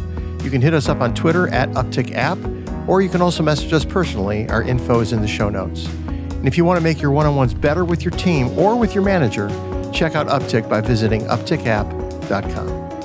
You 0.47 0.51
can 0.51 0.61
hit 0.61 0.73
us 0.73 0.87
up 0.87 1.01
on 1.01 1.13
Twitter 1.13 1.49
at 1.49 1.69
Uptick 1.71 2.13
App, 2.15 2.37
or 2.87 3.01
you 3.01 3.09
can 3.09 3.21
also 3.21 3.43
message 3.43 3.73
us 3.73 3.83
personally. 3.83 4.47
Our 4.47 4.63
info 4.63 5.01
is 5.01 5.11
in 5.11 5.19
the 5.19 5.27
show 5.27 5.49
notes. 5.49 5.87
And 6.07 6.47
if 6.47 6.55
you 6.55 6.63
want 6.63 6.77
to 6.77 6.81
make 6.81 7.01
your 7.01 7.11
one 7.11 7.25
on 7.25 7.35
ones 7.35 7.53
better 7.53 7.83
with 7.83 8.05
your 8.05 8.11
team 8.11 8.57
or 8.57 8.77
with 8.79 8.95
your 8.95 9.03
manager, 9.03 9.49
check 9.91 10.15
out 10.15 10.27
Uptick 10.27 10.69
by 10.69 10.79
visiting 10.79 11.23
uptickapp.com. 11.23 12.96